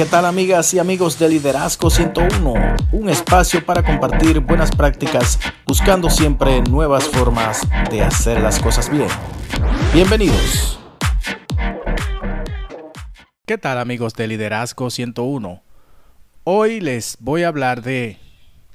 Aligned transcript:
¿Qué 0.00 0.06
tal 0.06 0.24
amigas 0.24 0.72
y 0.72 0.78
amigos 0.78 1.18
de 1.18 1.28
Liderazgo 1.28 1.90
101? 1.90 2.54
Un 2.90 3.10
espacio 3.10 3.62
para 3.66 3.82
compartir 3.82 4.40
buenas 4.40 4.74
prácticas 4.74 5.38
buscando 5.66 6.08
siempre 6.08 6.62
nuevas 6.62 7.04
formas 7.06 7.68
de 7.90 8.00
hacer 8.00 8.40
las 8.40 8.58
cosas 8.58 8.90
bien. 8.90 9.08
Bienvenidos. 9.92 10.80
¿Qué 13.44 13.58
tal 13.58 13.76
amigos 13.76 14.14
de 14.14 14.26
Liderazgo 14.26 14.88
101? 14.88 15.62
Hoy 16.44 16.80
les 16.80 17.18
voy 17.20 17.42
a 17.42 17.48
hablar 17.48 17.82
de 17.82 18.16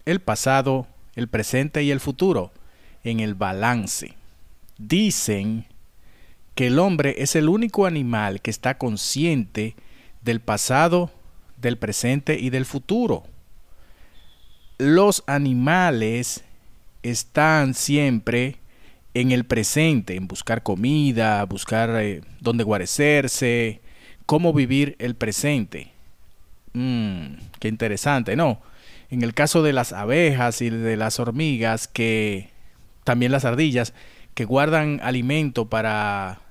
el 0.05 0.19
pasado, 0.19 0.85
el 1.15 1.27
presente 1.27 1.81
y 1.81 1.89
el 1.89 2.01
futuro 2.01 2.51
en 3.03 3.19
el 3.19 3.33
balance. 3.33 4.13
Dicen 4.77 5.65
que 6.53 6.67
el 6.67 6.77
hombre 6.77 7.15
es 7.17 7.35
el 7.35 7.49
único 7.49 7.87
animal 7.87 8.41
que 8.41 8.51
está 8.51 8.77
consciente 8.77 9.75
del 10.21 10.39
pasado, 10.39 11.11
del 11.65 11.77
presente 11.77 12.37
y 12.39 12.51
del 12.51 12.63
futuro. 12.65 13.23
Los 14.77 15.23
animales 15.25 16.43
están 17.01 17.73
siempre 17.73 18.57
en 19.15 19.31
el 19.31 19.45
presente, 19.45 20.15
en 20.15 20.27
buscar 20.27 20.61
comida, 20.61 21.43
buscar 21.45 21.89
eh, 22.01 22.21
dónde 22.39 22.63
guarecerse, 22.63 23.81
cómo 24.27 24.53
vivir 24.53 24.95
el 24.99 25.15
presente. 25.15 25.91
Mm, 26.73 27.35
qué 27.59 27.67
interesante, 27.67 28.35
¿no? 28.35 28.61
En 29.09 29.23
el 29.23 29.33
caso 29.33 29.63
de 29.63 29.73
las 29.73 29.91
abejas 29.91 30.61
y 30.61 30.69
de 30.69 30.97
las 30.97 31.19
hormigas, 31.19 31.87
que 31.87 32.49
también 33.03 33.31
las 33.31 33.45
ardillas, 33.45 33.93
que 34.35 34.45
guardan 34.45 34.99
alimento 35.01 35.67
para 35.67 36.41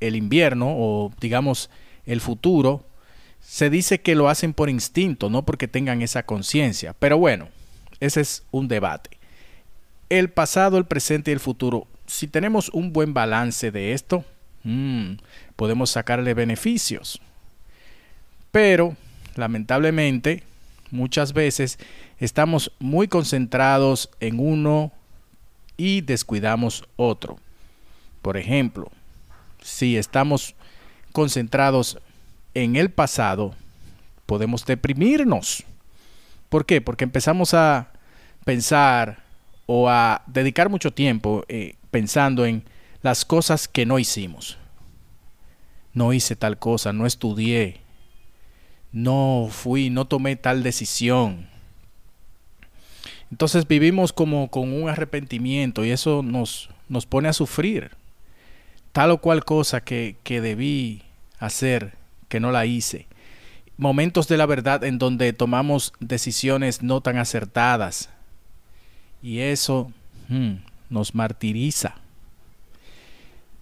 el 0.00 0.14
invierno 0.14 0.74
o 0.76 1.10
digamos 1.20 1.70
el 2.04 2.20
futuro, 2.20 2.87
se 3.48 3.70
dice 3.70 4.02
que 4.02 4.14
lo 4.14 4.28
hacen 4.28 4.52
por 4.52 4.68
instinto, 4.68 5.30
no 5.30 5.42
porque 5.42 5.66
tengan 5.68 6.02
esa 6.02 6.22
conciencia. 6.22 6.92
Pero 6.92 7.16
bueno, 7.16 7.48
ese 7.98 8.20
es 8.20 8.42
un 8.50 8.68
debate. 8.68 9.16
El 10.10 10.28
pasado, 10.28 10.76
el 10.76 10.84
presente 10.84 11.30
y 11.30 11.34
el 11.34 11.40
futuro. 11.40 11.86
Si 12.06 12.28
tenemos 12.28 12.68
un 12.68 12.92
buen 12.92 13.14
balance 13.14 13.70
de 13.70 13.94
esto, 13.94 14.22
mm, 14.64 15.12
podemos 15.56 15.88
sacarle 15.88 16.34
beneficios. 16.34 17.22
Pero, 18.52 18.98
lamentablemente, 19.34 20.42
muchas 20.90 21.32
veces 21.32 21.78
estamos 22.18 22.70
muy 22.78 23.08
concentrados 23.08 24.10
en 24.20 24.40
uno 24.40 24.92
y 25.78 26.02
descuidamos 26.02 26.84
otro. 26.96 27.38
Por 28.20 28.36
ejemplo, 28.36 28.92
si 29.62 29.96
estamos 29.96 30.54
concentrados 31.12 31.98
en 32.54 32.76
el 32.76 32.90
pasado, 32.90 33.54
podemos 34.26 34.64
deprimirnos. 34.64 35.64
¿Por 36.48 36.66
qué? 36.66 36.80
Porque 36.80 37.04
empezamos 37.04 37.54
a 37.54 37.92
pensar 38.44 39.22
o 39.66 39.88
a 39.88 40.22
dedicar 40.26 40.68
mucho 40.68 40.92
tiempo 40.92 41.44
eh, 41.48 41.74
pensando 41.90 42.46
en 42.46 42.64
las 43.02 43.24
cosas 43.24 43.68
que 43.68 43.86
no 43.86 43.98
hicimos. 43.98 44.58
No 45.92 46.12
hice 46.12 46.36
tal 46.36 46.58
cosa, 46.58 46.92
no 46.92 47.06
estudié, 47.06 47.80
no 48.92 49.48
fui, 49.50 49.90
no 49.90 50.06
tomé 50.06 50.36
tal 50.36 50.62
decisión. 50.62 51.48
Entonces 53.30 53.66
vivimos 53.68 54.12
como 54.12 54.48
con 54.50 54.72
un 54.72 54.88
arrepentimiento 54.88 55.84
y 55.84 55.90
eso 55.90 56.22
nos, 56.22 56.70
nos 56.88 57.04
pone 57.04 57.28
a 57.28 57.32
sufrir 57.32 57.90
tal 58.92 59.10
o 59.10 59.18
cual 59.18 59.44
cosa 59.44 59.80
que, 59.82 60.16
que 60.24 60.40
debí 60.40 61.02
hacer, 61.38 61.92
que 62.28 62.40
no 62.40 62.50
la 62.52 62.66
hice. 62.66 63.06
Momentos 63.76 64.28
de 64.28 64.36
la 64.36 64.46
verdad 64.46 64.84
en 64.84 64.98
donde 64.98 65.32
tomamos 65.32 65.92
decisiones 66.00 66.82
no 66.82 67.00
tan 67.00 67.16
acertadas. 67.18 68.10
Y 69.22 69.40
eso 69.40 69.92
hmm, 70.28 70.54
nos 70.90 71.14
martiriza. 71.14 71.94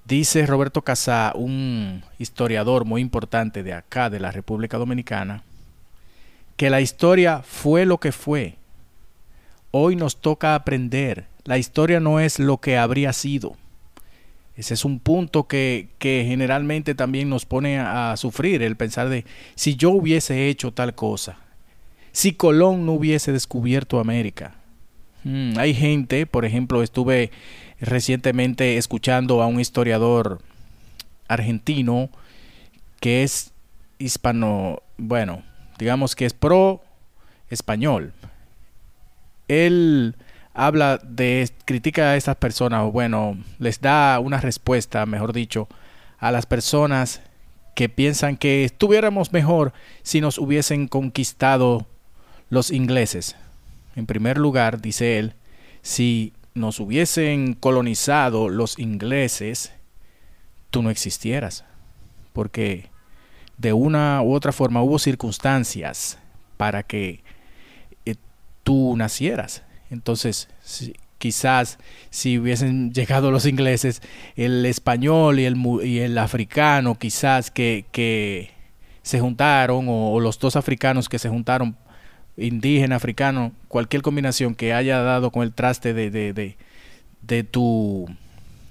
Dice 0.06 0.46
Roberto 0.46 0.82
Casá, 0.82 1.32
un 1.34 2.04
historiador 2.18 2.84
muy 2.84 3.00
importante 3.00 3.62
de 3.62 3.72
acá, 3.72 4.08
de 4.08 4.20
la 4.20 4.30
República 4.30 4.78
Dominicana, 4.78 5.42
que 6.56 6.70
la 6.70 6.80
historia 6.80 7.42
fue 7.42 7.86
lo 7.86 7.98
que 7.98 8.12
fue. 8.12 8.56
Hoy 9.72 9.96
nos 9.96 10.20
toca 10.20 10.54
aprender. 10.54 11.26
La 11.44 11.58
historia 11.58 11.98
no 11.98 12.20
es 12.20 12.38
lo 12.38 12.58
que 12.58 12.78
habría 12.78 13.12
sido. 13.12 13.56
Ese 14.56 14.72
es 14.72 14.86
un 14.86 15.00
punto 15.00 15.46
que, 15.46 15.88
generalmente 16.00 16.94
también 16.94 17.28
nos 17.28 17.44
pone 17.44 17.78
a, 17.78 18.16
sufrir, 18.16 18.62
el 18.62 18.76
pensar 18.76 19.10
de 19.10 19.26
si 19.54 19.76
yo 19.76 19.90
hubiese 19.90 20.48
hecho 20.48 20.72
tal 20.72 20.94
cosa, 20.94 21.38
si 22.12 22.32
Colón 22.32 22.86
no 22.86 22.92
hubiese 22.92 23.32
descubierto 23.32 24.00
América. 24.00 24.54
Hmm, 25.24 25.58
hay 25.58 25.74
gente, 25.74 26.24
por 26.24 26.46
ejemplo, 26.46 26.82
estuve 26.82 27.30
recientemente 27.80 28.78
escuchando 28.78 29.42
a 29.42 29.46
un 29.46 29.60
historiador 29.60 30.40
argentino 31.28 32.08
que 33.00 33.22
es 33.24 33.52
hispano, 33.98 34.82
bueno, 34.96 35.42
digamos 35.78 36.16
que 36.16 36.24
es 36.24 36.32
pro 36.32 36.82
español. 37.50 38.14
Él 39.48 40.16
habla 40.56 40.98
de, 41.04 41.48
critica 41.66 42.10
a 42.10 42.16
estas 42.16 42.36
personas, 42.36 42.82
o 42.84 42.90
bueno, 42.90 43.36
les 43.58 43.80
da 43.80 44.18
una 44.18 44.40
respuesta, 44.40 45.04
mejor 45.04 45.34
dicho, 45.34 45.68
a 46.18 46.32
las 46.32 46.46
personas 46.46 47.20
que 47.74 47.90
piensan 47.90 48.38
que 48.38 48.64
estuviéramos 48.64 49.34
mejor 49.34 49.74
si 50.02 50.22
nos 50.22 50.38
hubiesen 50.38 50.88
conquistado 50.88 51.86
los 52.48 52.70
ingleses. 52.70 53.36
En 53.96 54.06
primer 54.06 54.38
lugar, 54.38 54.80
dice 54.80 55.18
él, 55.18 55.34
si 55.82 56.32
nos 56.54 56.80
hubiesen 56.80 57.52
colonizado 57.52 58.48
los 58.48 58.78
ingleses, 58.78 59.72
tú 60.70 60.82
no 60.82 60.88
existieras. 60.88 61.64
Porque 62.32 62.88
de 63.58 63.74
una 63.74 64.22
u 64.22 64.32
otra 64.32 64.52
forma 64.52 64.82
hubo 64.82 64.98
circunstancias 64.98 66.18
para 66.56 66.82
que 66.82 67.22
eh, 68.06 68.14
tú 68.62 68.96
nacieras. 68.96 69.65
Entonces, 69.90 70.48
quizás 71.18 71.78
si 72.10 72.38
hubiesen 72.38 72.92
llegado 72.92 73.30
los 73.30 73.46
ingleses, 73.46 74.02
el 74.36 74.64
español 74.66 75.38
y 75.38 75.98
el, 75.98 76.18
africano, 76.18 76.98
quizás 76.98 77.50
que, 77.50 78.50
se 79.02 79.20
juntaron, 79.20 79.86
o, 79.88 80.20
los 80.20 80.38
dos 80.38 80.56
africanos 80.56 81.08
que 81.08 81.18
se 81.18 81.28
juntaron, 81.28 81.76
indígena, 82.36 82.96
africano, 82.96 83.52
cualquier 83.68 84.02
combinación 84.02 84.54
que 84.54 84.74
haya 84.74 85.00
dado 85.00 85.30
con 85.30 85.42
el 85.42 85.52
traste 85.52 85.94
de, 85.94 86.10
de, 86.10 87.44
tu, 87.44 88.06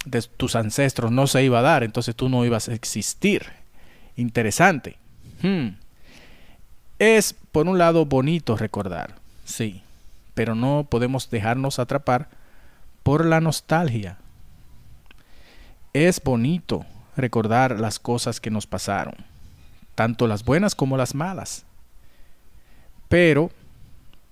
de 0.06 0.22
tus 0.22 0.56
ancestros 0.56 1.12
no 1.12 1.28
se 1.28 1.44
iba 1.44 1.59
a 1.59 1.64
dar, 1.64 1.84
entonces 1.84 2.16
tú 2.16 2.30
no 2.30 2.46
ibas 2.46 2.70
a 2.70 2.74
existir. 2.74 3.44
Interesante. 4.18 4.97
Hmm. 5.42 5.70
Es, 7.00 7.36
por 7.52 7.68
un 7.68 7.78
lado, 7.78 8.06
bonito 8.06 8.56
recordar, 8.56 9.16
sí 9.44 9.82
pero 10.35 10.53
no 10.53 10.85
podemos 10.88 11.29
dejarnos 11.31 11.79
atrapar 11.79 12.29
por 13.01 13.25
la 13.25 13.41
nostalgia. 13.41 14.18
Es 15.94 16.22
bonito 16.22 16.85
recordar 17.18 17.79
las 17.79 17.97
cosas 17.97 18.40
que 18.40 18.51
nos 18.51 18.68
pasaron, 18.68 19.16
tanto 19.96 20.28
las 20.28 20.44
buenas 20.44 20.75
como 20.75 20.97
las 20.97 21.16
malas. 21.16 21.66
Pero 23.07 23.50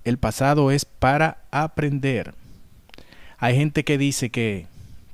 el 0.04 0.18
pasado 0.18 0.72
es 0.72 0.86
para 0.86 1.38
aprender. 1.52 2.36
Hay 3.38 3.56
gente 3.56 3.84
que 3.84 3.98
dice 3.98 4.30
que 4.30 4.68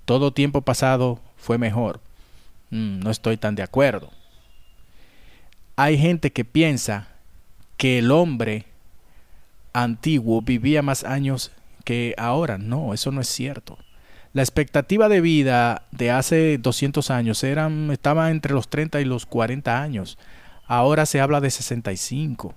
todo 0.06 0.34
tiempo 0.34 0.62
pasado 0.62 1.20
fue 1.38 1.58
mejor. 1.58 2.02
Mm, 2.72 3.00
no 3.00 3.12
estoy 3.12 3.38
tan 3.38 3.56
de 3.56 3.64
acuerdo. 3.64 4.10
Hay 5.76 5.98
gente 5.98 6.32
que 6.32 6.46
piensa 6.46 7.08
que 7.78 8.00
el 8.00 8.12
hombre 8.12 8.66
antiguo 9.74 10.42
vivía 10.42 10.82
más 10.82 11.04
años 11.04 11.52
que 11.84 12.14
ahora. 12.18 12.58
No, 12.58 12.94
eso 12.94 13.12
no 13.12 13.22
es 13.22 13.28
cierto. 13.28 13.78
La 14.34 14.44
expectativa 14.44 15.10
de 15.10 15.22
vida 15.22 15.84
de 15.92 16.12
hace 16.12 16.58
200 16.60 17.10
años 17.10 17.44
estaba 17.44 18.30
entre 18.30 18.54
los 18.54 18.70
30 18.70 19.02
y 19.02 19.06
los 19.06 19.26
40 19.26 19.82
años. 19.82 20.20
Ahora 20.68 21.08
se 21.08 21.20
habla 21.20 21.42
de 21.42 21.50
65, 21.50 22.54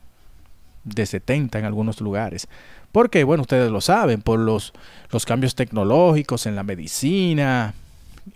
de 0.84 1.06
70 1.06 1.58
en 1.58 1.64
algunos 1.64 2.00
lugares. 2.02 2.46
Porque, 2.92 3.24
bueno, 3.24 3.40
ustedes 3.40 3.70
lo 3.70 3.80
saben, 3.80 4.20
por 4.20 4.38
los, 4.38 4.74
los 5.10 5.24
cambios 5.24 5.54
tecnológicos 5.54 6.44
en 6.44 6.56
la 6.56 6.62
medicina, 6.62 7.72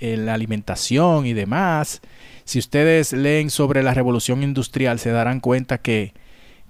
en 0.00 0.24
la 0.24 0.32
alimentación 0.32 1.26
y 1.26 1.34
demás. 1.34 2.00
Si 2.44 2.58
ustedes 2.58 3.12
leen 3.12 3.50
sobre 3.50 3.82
la 3.82 3.92
revolución 3.92 4.42
industrial, 4.42 4.98
se 4.98 5.10
darán 5.10 5.40
cuenta 5.40 5.76
que 5.76 6.14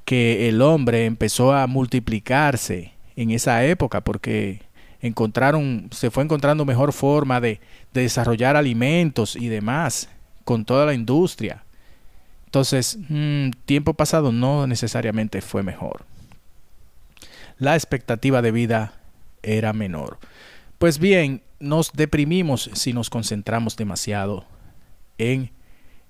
que 0.06 0.48
el 0.48 0.62
hombre 0.62 1.04
empezó 1.04 1.52
a 1.52 1.66
multiplicarse 1.66 2.92
en 3.16 3.32
esa 3.32 3.64
época 3.64 4.02
porque 4.02 4.62
encontraron, 5.00 5.88
se 5.90 6.10
fue 6.10 6.22
encontrando 6.24 6.64
mejor 6.64 6.94
forma 6.94 7.40
de, 7.40 7.60
desarrollar 7.92 8.56
alimentos 8.56 9.36
y 9.36 9.48
demás 9.48 10.10
con 10.44 10.64
toda 10.64 10.84
la 10.86 10.92
industria. 10.94 11.64
Entonces, 12.44 12.98
mm, 13.08 13.50
tiempo 13.64 13.94
pasado 13.94 14.32
no 14.32 14.66
necesariamente 14.66 15.40
fue 15.40 15.62
mejor. 15.62 16.04
La 17.58 17.74
expectativa 17.74 18.42
de 18.42 18.52
vida 18.52 18.92
era 19.42 19.72
menor. 19.72 20.18
Pues 20.78 20.98
bien, 20.98 21.42
nos 21.58 21.90
deprimimos 21.94 22.70
si 22.74 22.92
nos 22.92 23.08
concentramos 23.08 23.76
demasiado 23.76 24.44
en 25.16 25.50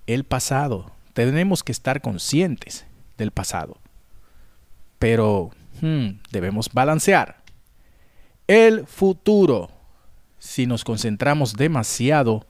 el 0.07 0.25
pasado. 0.25 0.91
Tenemos 1.13 1.63
que 1.63 1.71
estar 1.71 2.01
conscientes 2.01 2.85
del 3.17 3.31
pasado. 3.31 3.77
Pero 4.99 5.51
hmm, 5.81 6.19
debemos 6.31 6.69
balancear. 6.71 7.37
El 8.47 8.85
futuro. 8.87 9.71
Si 10.39 10.67
nos 10.67 10.83
concentramos 10.83 11.55
demasiado 11.55 12.45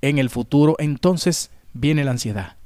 en 0.00 0.18
el 0.18 0.30
futuro, 0.30 0.76
entonces 0.78 1.50
viene 1.72 2.04
la 2.04 2.12
ansiedad. 2.12 2.56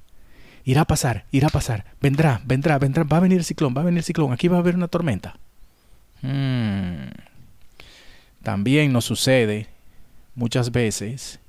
Irá 0.65 0.83
a 0.83 0.87
pasar, 0.87 1.25
irá 1.31 1.49
a 1.49 1.51
pasar, 1.51 1.87
vendrá, 2.01 2.43
vendrá, 2.45 2.79
vendrá, 2.79 3.03
va 3.05 3.17
a 3.17 3.21
venir 3.21 3.39
el 3.39 3.45
ciclón, 3.45 3.75
va 3.75 3.81
a 3.81 3.85
venir 3.85 3.99
el 3.99 4.05
ciclón, 4.05 4.33
aquí 4.33 4.47
va 4.49 4.59
a 4.59 4.61
haber 4.61 4.77
una 4.77 4.89
tormenta. 4.89 5.39
Hmm. 6.21 7.09
También 8.43 8.93
nos 8.93 9.07
sucede 9.07 9.69
muchas 10.35 10.71
veces 10.71 11.41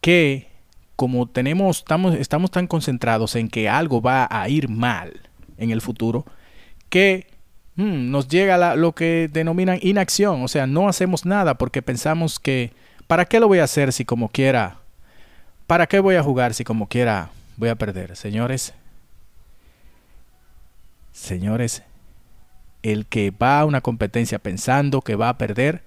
que 0.00 0.52
como 0.96 1.26
tenemos, 1.26 1.78
estamos, 1.78 2.14
estamos 2.14 2.50
tan 2.50 2.66
concentrados 2.66 3.34
en 3.34 3.48
que 3.48 3.68
algo 3.68 4.00
va 4.00 4.28
a 4.30 4.48
ir 4.48 4.68
mal 4.68 5.20
en 5.56 5.70
el 5.70 5.80
futuro, 5.80 6.24
que 6.92 7.26
hmm, 7.76 8.10
nos 8.10 8.28
llega 8.28 8.76
lo 8.76 8.92
que 8.92 9.30
denominan 9.32 9.78
inacción, 9.80 10.42
o 10.42 10.48
sea, 10.48 10.66
no 10.66 10.90
hacemos 10.90 11.24
nada 11.24 11.56
porque 11.56 11.80
pensamos 11.80 12.38
que, 12.38 12.74
¿para 13.06 13.24
qué 13.24 13.40
lo 13.40 13.48
voy 13.48 13.60
a 13.60 13.64
hacer 13.64 13.94
si 13.94 14.04
como 14.04 14.28
quiera? 14.28 14.76
¿Para 15.66 15.86
qué 15.86 16.00
voy 16.00 16.16
a 16.16 16.22
jugar 16.22 16.52
si 16.52 16.64
como 16.64 16.88
quiera 16.88 17.30
voy 17.56 17.70
a 17.70 17.76
perder? 17.76 18.14
Señores, 18.14 18.74
señores, 21.12 21.82
el 22.82 23.06
que 23.06 23.30
va 23.30 23.60
a 23.60 23.64
una 23.64 23.80
competencia 23.80 24.38
pensando 24.38 25.00
que 25.00 25.16
va 25.16 25.30
a 25.30 25.38
perder, 25.38 25.84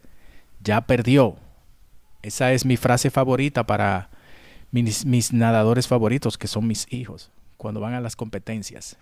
ya 0.63 0.81
perdió. 0.81 1.35
Esa 2.23 2.51
es 2.51 2.65
mi 2.65 2.77
frase 2.77 3.11
favorita 3.11 3.63
para 3.67 4.09
mis, 4.71 5.31
nadadores 5.33 5.87
favoritos, 5.87 6.39
que 6.39 6.47
son 6.47 6.65
mis 6.65 6.91
hijos, 6.91 7.29
cuando 7.57 7.79
van 7.79 7.93
a 7.93 8.01
las 8.01 8.15
competencias. 8.15 8.97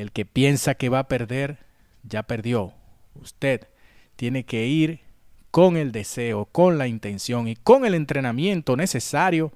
El 0.00 0.12
que 0.12 0.24
piensa 0.24 0.76
que 0.76 0.88
va 0.88 1.00
a 1.00 1.08
perder, 1.08 1.58
ya 2.04 2.22
perdió. 2.22 2.72
Usted 3.14 3.68
tiene 4.16 4.44
que 4.44 4.66
ir 4.66 5.00
con 5.50 5.76
el 5.76 5.92
deseo, 5.92 6.46
con 6.46 6.78
la 6.78 6.86
intención 6.86 7.48
y 7.48 7.54
con 7.54 7.84
el 7.84 7.94
entrenamiento 7.94 8.78
necesario 8.78 9.52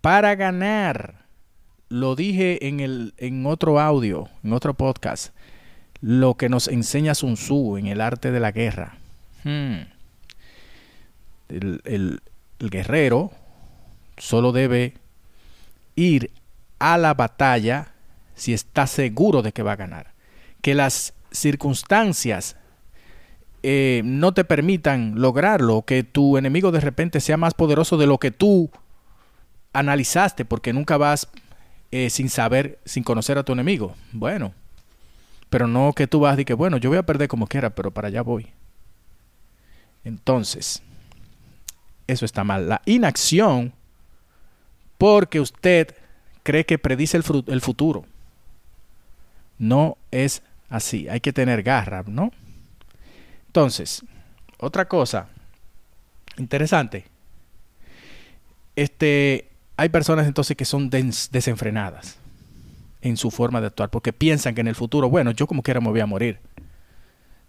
para 0.00 0.36
ganar. 0.36 1.26
Lo 1.88 2.14
dije 2.14 2.68
en, 2.68 2.78
el, 2.78 3.14
en 3.16 3.46
otro 3.46 3.80
audio, 3.80 4.28
en 4.44 4.52
otro 4.52 4.74
podcast, 4.74 5.34
lo 6.00 6.36
que 6.36 6.48
nos 6.48 6.68
enseña 6.68 7.16
Sun 7.16 7.34
Tzu 7.34 7.78
en 7.78 7.88
el 7.88 8.00
arte 8.00 8.30
de 8.30 8.38
la 8.38 8.52
guerra. 8.52 8.96
Hmm. 9.42 9.86
el 11.48 12.20
guerrero 12.60 13.32
solo 14.18 14.52
debe 14.52 14.94
ir 15.96 16.30
a 16.78 16.96
la 16.96 17.14
batalla 17.14 17.88
si 18.38 18.54
está 18.54 18.86
seguro 18.86 19.42
de 19.42 19.52
que 19.52 19.62
va 19.62 19.72
a 19.72 19.76
ganar. 19.76 20.14
Que 20.62 20.74
las 20.74 21.12
circunstancias 21.30 22.56
eh, 23.62 24.02
no 24.04 24.32
te 24.32 24.44
permitan 24.44 25.20
lograrlo, 25.20 25.82
que 25.82 26.04
tu 26.04 26.38
enemigo 26.38 26.70
de 26.70 26.80
repente 26.80 27.20
sea 27.20 27.36
más 27.36 27.54
poderoso 27.54 27.96
de 27.96 28.06
lo 28.06 28.18
que 28.18 28.30
tú 28.30 28.70
analizaste, 29.72 30.44
porque 30.44 30.72
nunca 30.72 30.96
vas 30.96 31.28
eh, 31.90 32.10
sin 32.10 32.28
saber, 32.28 32.78
sin 32.84 33.02
conocer 33.02 33.36
a 33.38 33.42
tu 33.42 33.52
enemigo. 33.52 33.94
Bueno, 34.12 34.54
pero 35.50 35.66
no 35.66 35.92
que 35.92 36.06
tú 36.06 36.20
vas 36.20 36.38
y 36.38 36.44
que, 36.44 36.54
bueno, 36.54 36.76
yo 36.76 36.90
voy 36.90 36.98
a 36.98 37.06
perder 37.06 37.28
como 37.28 37.48
quiera, 37.48 37.70
pero 37.70 37.90
para 37.90 38.08
allá 38.08 38.22
voy. 38.22 38.46
Entonces, 40.04 40.82
eso 42.06 42.24
está 42.24 42.44
mal. 42.44 42.68
La 42.68 42.82
inacción 42.86 43.72
porque 44.96 45.40
usted 45.40 45.94
cree 46.44 46.64
que 46.64 46.78
predice 46.78 47.16
el, 47.16 47.24
el 47.48 47.60
futuro. 47.60 48.04
No 49.58 49.98
es 50.10 50.42
así, 50.68 51.08
hay 51.08 51.20
que 51.20 51.32
tener 51.32 51.62
garra, 51.62 52.04
¿no? 52.06 52.30
Entonces, 53.46 54.04
otra 54.58 54.86
cosa 54.86 55.28
interesante. 56.36 57.06
Este, 58.76 59.50
hay 59.76 59.88
personas 59.88 60.26
entonces 60.26 60.56
que 60.56 60.64
son 60.64 60.90
desenfrenadas 60.90 62.18
en 63.00 63.16
su 63.16 63.30
forma 63.30 63.60
de 63.60 63.68
actuar 63.68 63.90
porque 63.90 64.12
piensan 64.12 64.54
que 64.54 64.60
en 64.60 64.68
el 64.68 64.74
futuro, 64.74 65.08
bueno, 65.08 65.30
yo 65.32 65.46
como 65.46 65.62
quiera 65.62 65.80
me 65.80 65.90
voy 65.90 66.00
a 66.00 66.06
morir. 66.06 66.40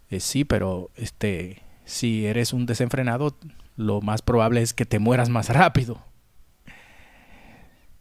Eh, 0.09 0.19
sí, 0.19 0.44
pero 0.44 0.89
este, 0.95 1.62
si 1.85 2.25
eres 2.25 2.53
un 2.53 2.65
desenfrenado, 2.65 3.35
lo 3.75 4.01
más 4.01 4.21
probable 4.21 4.62
es 4.62 4.73
que 4.73 4.85
te 4.85 5.00
mueras 5.00 5.29
más 5.29 5.50
rápido. 5.50 6.01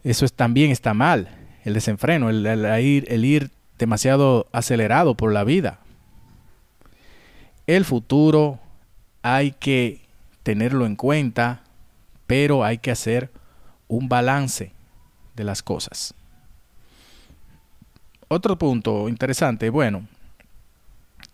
Eso 0.04 0.25
es, 0.25 0.32
también 0.32 0.70
está 0.70 0.94
mal, 0.94 1.28
el 1.64 1.75
desenfreno, 1.75 2.31
el, 2.31 2.46
ir, 2.82 3.04
el 3.08 3.25
ir 3.25 3.50
demasiado 3.78 4.46
acelerado 4.52 5.14
por 5.14 5.32
la 5.32 5.44
vida. 5.44 5.78
El 7.66 7.84
futuro 7.84 8.58
hay 9.22 9.52
que 9.52 10.00
tenerlo 10.42 10.86
en 10.86 10.96
cuenta, 10.96 11.62
pero 12.26 12.64
hay 12.64 12.78
que 12.78 12.90
hacer 12.90 13.30
un 13.86 14.08
balance 14.08 14.72
de 15.36 15.44
las 15.44 15.62
cosas. 15.62 16.14
Otro 18.28 18.58
punto 18.58 19.08
interesante, 19.08 19.70
bueno, 19.70 20.06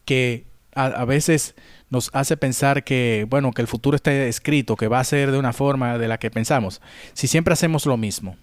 que 0.04 0.44
a, 0.74 0.86
a, 0.86 1.04
veces 1.04 1.54
nos 1.90 2.10
hace 2.12 2.36
pensar 2.36 2.84
que, 2.84 3.26
bueno, 3.28 3.52
que 3.52 3.62
el 3.62 3.68
futuro 3.68 3.96
está 3.96 4.12
escrito, 4.12 4.76
que 4.76 4.88
va 4.88 5.00
a 5.00 5.04
ser 5.04 5.32
de 5.32 5.38
una 5.38 5.52
forma 5.52 5.98
de 5.98 6.08
la 6.08 6.18
que 6.18 6.30
pensamos. 6.30 6.80
Si 7.14 7.26
siempre 7.26 7.52
hacemos 7.52 7.86
lo 7.86 7.96
mismo, 7.96 8.36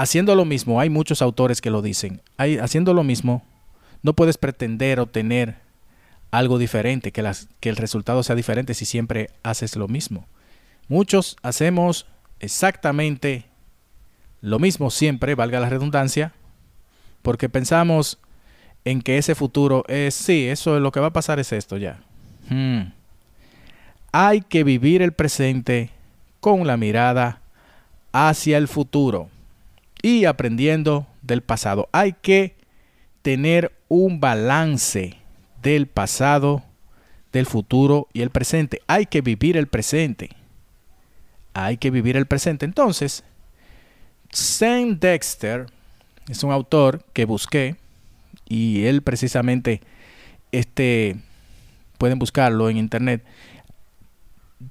haciendo 0.00 0.34
lo 0.34 0.46
mismo, 0.46 0.80
hay 0.80 0.88
muchos 0.88 1.20
autores 1.20 1.60
que 1.60 1.68
lo 1.70 1.82
dicen, 1.82 2.22
haciendo 2.38 2.94
lo 2.94 3.04
mismo, 3.04 3.42
no 4.02 4.14
puedes 4.14 4.38
pretender 4.38 4.98
obtener 4.98 5.56
algo 6.30 6.58
diferente, 6.58 7.12
que 7.12 7.68
el 7.68 7.76
resultado 7.76 8.22
sea 8.22 8.34
diferente 8.34 8.72
si 8.72 8.86
siempre 8.86 9.28
haces 9.42 9.76
lo 9.76 9.88
mismo. 9.88 10.26
Muchos 10.88 11.36
hacemos 11.42 12.06
exactamente 12.38 13.44
lo 14.40 14.58
mismo 14.58 14.90
siempre, 14.90 15.34
valga 15.34 15.60
la 15.60 15.68
redundancia, 15.68 16.32
porque 17.20 17.50
pensamos 17.50 18.18
en 18.86 19.02
que 19.02 19.18
ese 19.18 19.34
futuro 19.34 19.84
es, 19.86 20.14
sí, 20.14 20.46
eso 20.46 20.76
es 20.76 20.82
lo 20.82 20.92
que 20.92 21.00
va 21.00 21.08
a 21.08 21.12
pasar 21.12 21.38
es 21.40 21.52
esto 21.52 21.76
ya. 21.76 22.00
Hmm. 22.48 22.94
Hay 24.12 24.40
que 24.40 24.64
vivir 24.64 25.02
el 25.02 25.12
presente 25.12 25.90
con 26.40 26.66
la 26.66 26.78
mirada 26.78 27.42
hacia 28.12 28.56
el 28.56 28.66
futuro 28.66 29.28
y 30.02 30.24
aprendiendo 30.24 31.06
del 31.22 31.42
pasado. 31.42 31.88
Hay 31.92 32.14
que 32.14 32.56
tener 33.22 33.72
un 33.88 34.20
balance 34.20 35.16
del 35.62 35.86
pasado, 35.86 36.62
del 37.32 37.46
futuro 37.46 38.08
y 38.12 38.22
el 38.22 38.30
presente. 38.30 38.80
Hay 38.86 39.06
que 39.06 39.20
vivir 39.20 39.56
el 39.56 39.66
presente. 39.66 40.30
Hay 41.54 41.76
que 41.76 41.90
vivir 41.90 42.16
el 42.16 42.26
presente. 42.26 42.64
Entonces, 42.64 43.24
Sam 44.30 44.98
Dexter 44.98 45.66
es 46.28 46.42
un 46.44 46.52
autor 46.52 47.04
que 47.12 47.24
busqué 47.24 47.76
y 48.48 48.84
él 48.84 49.02
precisamente, 49.02 49.80
este, 50.52 51.16
pueden 51.98 52.18
buscarlo 52.18 52.70
en 52.70 52.76
internet, 52.76 53.24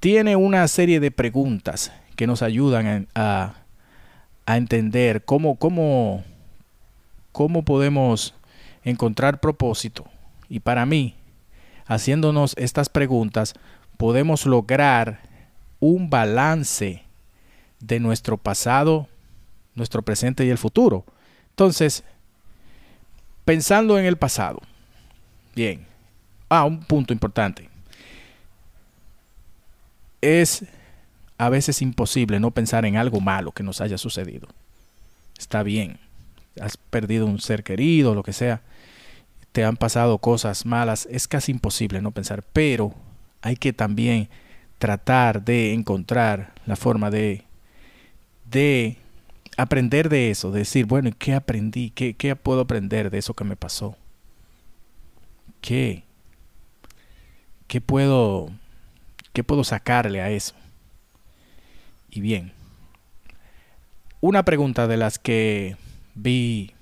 tiene 0.00 0.36
una 0.36 0.66
serie 0.68 1.00
de 1.00 1.10
preguntas 1.10 1.92
que 2.16 2.26
nos 2.26 2.42
ayudan 2.42 3.08
a 3.14 3.59
a 3.59 3.59
entender 4.56 5.24
cómo, 5.24 5.56
cómo, 5.56 6.24
cómo 7.32 7.64
podemos 7.64 8.34
encontrar 8.84 9.40
propósito. 9.40 10.04
Y 10.48 10.60
para 10.60 10.86
mí, 10.86 11.14
haciéndonos 11.86 12.54
estas 12.56 12.88
preguntas, 12.88 13.54
podemos 13.96 14.46
lograr 14.46 15.20
un 15.78 16.10
balance 16.10 17.02
de 17.80 18.00
nuestro 18.00 18.36
pasado, 18.36 19.08
nuestro 19.74 20.02
presente 20.02 20.44
y 20.44 20.50
el 20.50 20.58
futuro. 20.58 21.04
Entonces, 21.50 22.04
pensando 23.44 23.98
en 23.98 24.04
el 24.04 24.16
pasado. 24.16 24.60
Bien. 25.54 25.86
Ah, 26.48 26.64
un 26.64 26.80
punto 26.80 27.12
importante. 27.12 27.68
Es 30.20 30.64
a 31.40 31.48
veces 31.48 31.80
imposible 31.80 32.38
no 32.38 32.50
pensar 32.50 32.84
en 32.84 32.98
algo 32.98 33.18
malo 33.18 33.52
que 33.52 33.62
nos 33.62 33.80
haya 33.80 33.96
sucedido. 33.96 34.46
Está 35.38 35.62
bien, 35.62 35.98
has 36.60 36.76
perdido 36.76 37.24
un 37.24 37.40
ser 37.40 37.64
querido, 37.64 38.14
lo 38.14 38.22
que 38.22 38.34
sea, 38.34 38.60
te 39.50 39.64
han 39.64 39.78
pasado 39.78 40.18
cosas 40.18 40.66
malas, 40.66 41.08
es 41.10 41.26
casi 41.26 41.52
imposible 41.52 42.02
no 42.02 42.10
pensar, 42.10 42.44
pero 42.52 42.92
hay 43.40 43.56
que 43.56 43.72
también 43.72 44.28
tratar 44.78 45.42
de 45.42 45.72
encontrar 45.72 46.52
la 46.66 46.76
forma 46.76 47.10
de, 47.10 47.44
de 48.50 48.98
aprender 49.56 50.10
de 50.10 50.30
eso, 50.30 50.50
decir, 50.50 50.84
bueno, 50.84 51.10
¿qué 51.18 51.32
aprendí? 51.32 51.88
¿Qué, 51.88 52.12
¿Qué 52.12 52.36
puedo 52.36 52.60
aprender 52.60 53.08
de 53.08 53.16
eso 53.16 53.32
que 53.32 53.44
me 53.44 53.56
pasó? 53.56 53.96
¿Qué? 55.62 56.02
¿Qué 57.66 57.80
puedo, 57.80 58.50
qué 59.32 59.42
puedo 59.42 59.64
sacarle 59.64 60.20
a 60.20 60.28
eso? 60.28 60.59
Y 62.10 62.20
bien, 62.20 62.52
una 64.20 64.44
pregunta 64.44 64.86
de 64.86 64.96
las 64.96 65.18
que 65.18 65.76
vi 66.14 66.72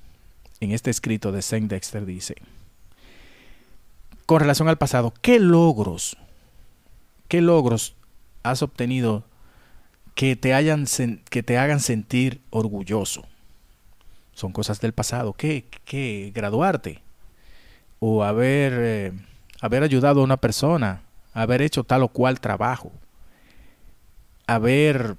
en 0.61 0.73
este 0.73 0.91
escrito 0.91 1.33
de 1.33 1.43
Saint 1.43 1.71
Dexter 1.71 2.07
dice, 2.07 2.37
con 4.27 4.41
relación 4.41 4.69
al 4.69 4.79
pasado, 4.79 5.13
¿qué 5.23 5.39
logros, 5.39 6.17
qué 7.29 7.41
logros 7.41 7.95
has 8.43 8.63
obtenido 8.63 9.25
que 10.15 10.35
te, 10.35 10.55
hayan, 10.55 10.87
que 11.31 11.43
te 11.43 11.59
hagan 11.59 11.81
sentir 11.81 12.41
orgulloso? 12.51 13.27
Son 14.35 14.53
cosas 14.53 14.81
del 14.81 14.93
pasado. 14.93 15.33
¿Qué? 15.33 15.65
¿Qué? 15.85 16.31
Graduarte. 16.33 17.03
O 17.99 18.23
haber, 18.23 18.73
eh, 18.77 19.13
haber 19.61 19.83
ayudado 19.83 20.21
a 20.21 20.25
una 20.25 20.37
persona. 20.37 21.03
Haber 21.33 21.61
hecho 21.61 21.83
tal 21.83 22.05
o 22.05 22.09
cual 22.09 22.41
trabajo. 22.41 22.93
Haber 24.49 25.17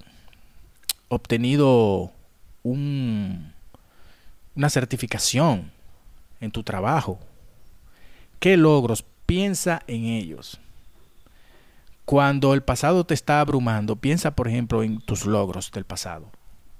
obtenido 1.07 2.11
un, 2.63 3.53
una 4.55 4.69
certificación 4.69 5.71
en 6.41 6.51
tu 6.51 6.63
trabajo. 6.63 7.19
¿Qué 8.39 8.57
logros? 8.57 9.05
Piensa 9.25 9.83
en 9.87 10.05
ellos. 10.05 10.59
Cuando 12.05 12.53
el 12.53 12.63
pasado 12.63 13.05
te 13.05 13.13
está 13.13 13.39
abrumando, 13.39 13.95
piensa 13.95 14.35
por 14.35 14.47
ejemplo 14.47 14.83
en 14.83 14.99
tus 14.99 15.25
logros 15.25 15.71
del 15.71 15.85
pasado. 15.85 16.31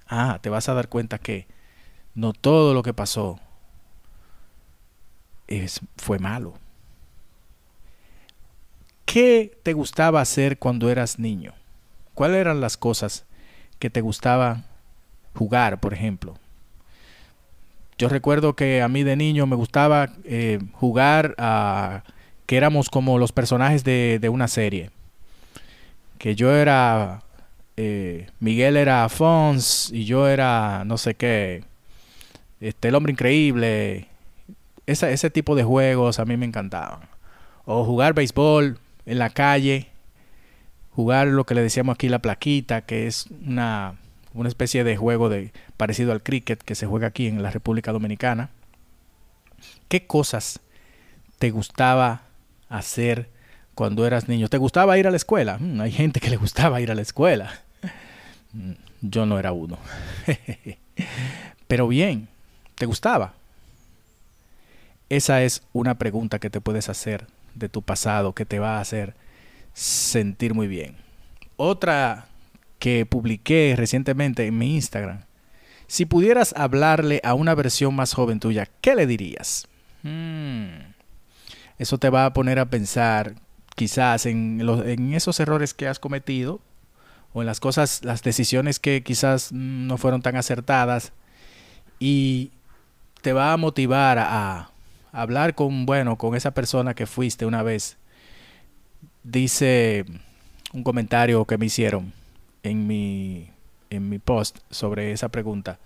Ah, 0.08 0.40
te 0.42 0.50
vas 0.50 0.68
a 0.70 0.74
dar 0.74 0.90
cuenta 0.90 1.20
que 1.20 1.48
no 2.16 2.34
todo 2.34 2.74
lo 2.74 2.82
que 2.82 2.94
pasó 2.94 3.40
es, 5.48 5.82
fue 5.98 6.18
malo. 6.18 6.56
¿Qué 9.06 9.60
te 9.64 9.74
gustaba 9.74 10.22
hacer 10.22 10.58
cuando 10.58 10.90
eras 10.90 11.20
niño? 11.20 11.54
¿Cuáles 12.20 12.42
eran 12.42 12.60
las 12.60 12.76
cosas 12.76 13.24
que 13.80 13.90
te 13.90 14.02
gustaba 14.02 14.64
jugar, 15.36 15.80
por 15.80 15.94
ejemplo? 15.94 16.36
Yo 17.98 18.10
recuerdo 18.10 18.58
que 18.58 18.82
a 18.82 18.90
mí 18.90 19.04
de 19.04 19.16
niño 19.16 19.48
me 19.48 19.56
gustaba 19.56 20.10
eh, 20.26 20.60
jugar 20.74 21.34
a 21.38 22.04
que 22.46 22.58
éramos 22.58 22.90
como 22.90 23.20
los 23.20 23.32
personajes 23.32 23.86
de, 23.86 24.30
una 24.30 24.50
serie. 24.50 24.92
Que 26.18 26.36
yo 26.36 26.54
era 26.54 27.24
eh, 27.78 28.28
Miguel 28.42 28.76
era 28.76 29.08
Fons 29.08 29.90
y 29.94 30.04
yo 30.04 30.28
era 30.28 30.84
no 30.86 30.98
sé 30.98 31.16
qué, 31.16 31.64
este, 32.60 32.90
el 32.90 32.96
hombre 32.96 33.14
increíble. 33.14 34.10
ese 34.88 35.30
tipo 35.30 35.56
de 35.56 35.64
juegos 35.64 36.20
a 36.20 36.26
mí 36.26 36.36
me 36.36 36.46
encantaban. 36.46 37.00
O 37.64 37.86
jugar 37.86 38.14
béisbol 38.14 38.78
en 39.06 39.20
la 39.20 39.30
calle, 39.30 39.88
jugar 41.00 41.28
lo 41.28 41.46
que 41.46 41.56
le 41.56 41.62
decíamos 41.62 41.94
aquí 41.94 42.10
la 42.10 42.20
plaquita, 42.20 42.82
que 42.82 43.08
es 43.08 43.28
una 43.48 43.96
una 44.34 44.50
especie 44.50 44.84
de 44.84 44.98
juego 44.98 45.30
de, 45.30 45.54
parecido 45.78 46.12
al 46.12 46.22
cricket 46.22 46.62
que 46.62 46.76
se 46.76 46.86
juega 46.86 47.08
aquí 47.08 47.28
en 47.28 47.42
la 47.42 47.52
República 47.52 47.94
Dominicana. 47.94 48.50
¿Qué 49.88 50.08
cosas 50.08 50.60
te 51.40 51.52
gustaba 51.52 52.24
hacer 52.68 53.30
cuando 53.76 54.06
eras 54.06 54.28
niño? 54.28 54.50
¿Te 54.50 54.58
gustaba 54.58 54.98
ir 54.98 55.08
a 55.08 55.12
la 55.12 55.16
escuela? 55.16 55.58
Mm, 55.58 55.80
hay 55.80 55.92
gente 55.94 56.20
que 56.20 56.30
le 56.30 56.36
gustaba 56.36 56.82
ir 56.82 56.92
a 56.92 56.96
la 56.96 57.02
escuela. 57.02 57.62
Mm, 58.52 58.74
yo 59.02 59.26
no 59.26 59.40
era 59.40 59.54
uno. 59.54 59.78
Pero 61.70 61.88
bien, 61.88 62.28
¿te 62.76 62.86
gustaba? 62.86 63.36
Esa 65.08 65.44
es 65.44 65.64
una 65.72 65.98
pregunta 65.98 66.40
que 66.40 66.50
te 66.50 66.60
puedes 66.60 66.90
hacer 66.90 67.26
de 67.56 67.70
tu 67.70 67.84
pasado 67.84 68.34
que 68.34 68.46
te 68.46 68.60
va 68.60 68.80
a 68.80 68.82
hacer 68.82 69.16
sentir 69.74 70.54
muy 70.54 70.68
bien. 70.68 70.96
Otra 71.56 72.28
que 72.80 73.06
publiqué 73.06 73.74
recientemente 73.78 74.46
en 74.46 74.58
mi 74.58 74.76
Instagram. 74.76 75.22
Si 75.88 76.06
pudieras 76.06 76.54
hablarle 76.56 77.20
a 77.24 77.34
una 77.34 77.56
versión 77.56 77.96
más 77.96 78.14
joven 78.14 78.40
tuya, 78.40 78.70
¿qué 78.82 78.96
le 78.96 79.08
dirías? 79.08 79.68
Hmm. 80.04 80.94
Eso 81.78 81.98
te 81.98 82.10
va 82.10 82.26
a 82.26 82.34
poner 82.34 82.60
a 82.60 82.70
pensar 82.70 83.36
quizás 83.76 84.26
en, 84.26 84.62
en 84.86 85.14
esos 85.14 85.40
errores 85.40 85.74
que 85.74 85.88
has 85.88 86.00
cometido 86.00 86.62
o 87.34 87.42
en 87.42 87.48
las 87.48 87.60
cosas, 87.60 88.04
las 88.04 88.22
decisiones 88.24 88.80
que 88.80 89.04
quizás 89.04 89.52
no 89.52 89.98
fueron 89.98 90.22
tan 90.22 90.36
acertadas 90.36 91.14
y 92.00 92.52
te 93.22 93.34
va 93.34 93.54
a 93.54 93.58
motivar 93.58 94.18
a, 94.20 94.72
hablar 95.12 95.56
con, 95.56 95.86
bueno, 95.86 96.18
con 96.18 96.36
esa 96.36 96.52
persona 96.52 96.94
que 96.94 97.06
fuiste 97.06 97.46
una 97.46 97.64
vez. 97.64 97.98
Dice 99.30 100.06
un 100.74 100.84
comentario 100.84 101.46
que 101.46 101.60
me 101.60 101.68
hicieron 101.68 102.12
en 102.64 102.88
mi, 102.88 103.48
en 103.92 104.10
mi 104.10 104.18
post 104.18 104.58
sobre 104.72 105.12
esa 105.12 105.30
pregunta, 105.30 105.78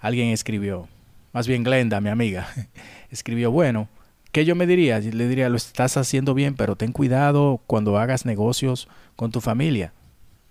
alguien 0.00 0.28
escribió, 0.28 0.86
más 1.32 1.48
bien 1.48 1.64
Glenda, 1.64 2.02
mi 2.02 2.10
amiga, 2.10 2.46
escribió, 3.10 3.50
bueno, 3.50 3.88
¿qué 4.32 4.44
yo 4.44 4.54
me 4.54 4.66
diría? 4.66 4.98
Le 4.98 5.28
diría, 5.28 5.48
lo 5.48 5.56
estás 5.56 5.96
haciendo 5.96 6.34
bien, 6.34 6.54
pero 6.56 6.76
ten 6.76 6.92
cuidado 6.92 7.62
cuando 7.66 7.96
hagas 7.96 8.26
negocios 8.26 8.86
con 9.16 9.30
tu 9.30 9.40
familia. 9.40 9.94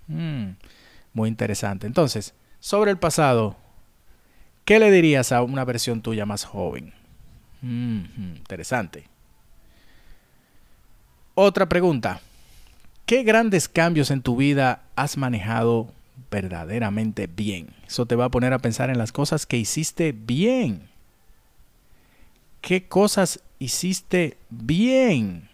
Mm, 0.08 0.54
muy 1.14 1.30
interesante. 1.30 1.86
Entonces, 1.86 2.34
sobre 2.60 2.90
el 2.90 2.98
pasado, 2.98 3.58
¿qué 4.66 4.80
le 4.80 4.90
dirías 4.90 5.32
a 5.32 5.44
una 5.44 5.66
versión 5.66 6.02
tuya 6.02 6.26
más 6.26 6.46
joven? 6.46 6.94
Mm, 7.62 8.38
interesante. 8.38 9.04
Otra 11.36 11.70
pregunta. 11.70 12.22
¿Qué 13.10 13.24
grandes 13.24 13.68
cambios 13.68 14.12
en 14.12 14.22
tu 14.22 14.36
vida 14.36 14.84
has 14.96 15.18
manejado 15.18 15.92
verdaderamente 16.30 17.26
bien? 17.26 17.74
Eso 17.88 18.06
te 18.06 18.14
va 18.14 18.26
a 18.26 18.30
poner 18.30 18.54
a 18.54 18.60
pensar 18.60 18.92
en 18.92 19.00
las 19.00 19.12
cosas 19.12 19.48
que 19.48 19.58
hiciste 19.58 20.12
bien. 20.12 20.88
¿Qué 22.62 22.88
cosas 22.88 23.40
hiciste 23.58 24.38
bien? 24.52 25.50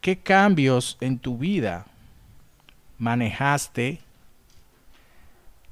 ¿Qué 0.00 0.16
cambios 0.16 0.96
en 1.00 1.18
tu 1.18 1.38
vida 1.38 1.86
manejaste 2.98 3.98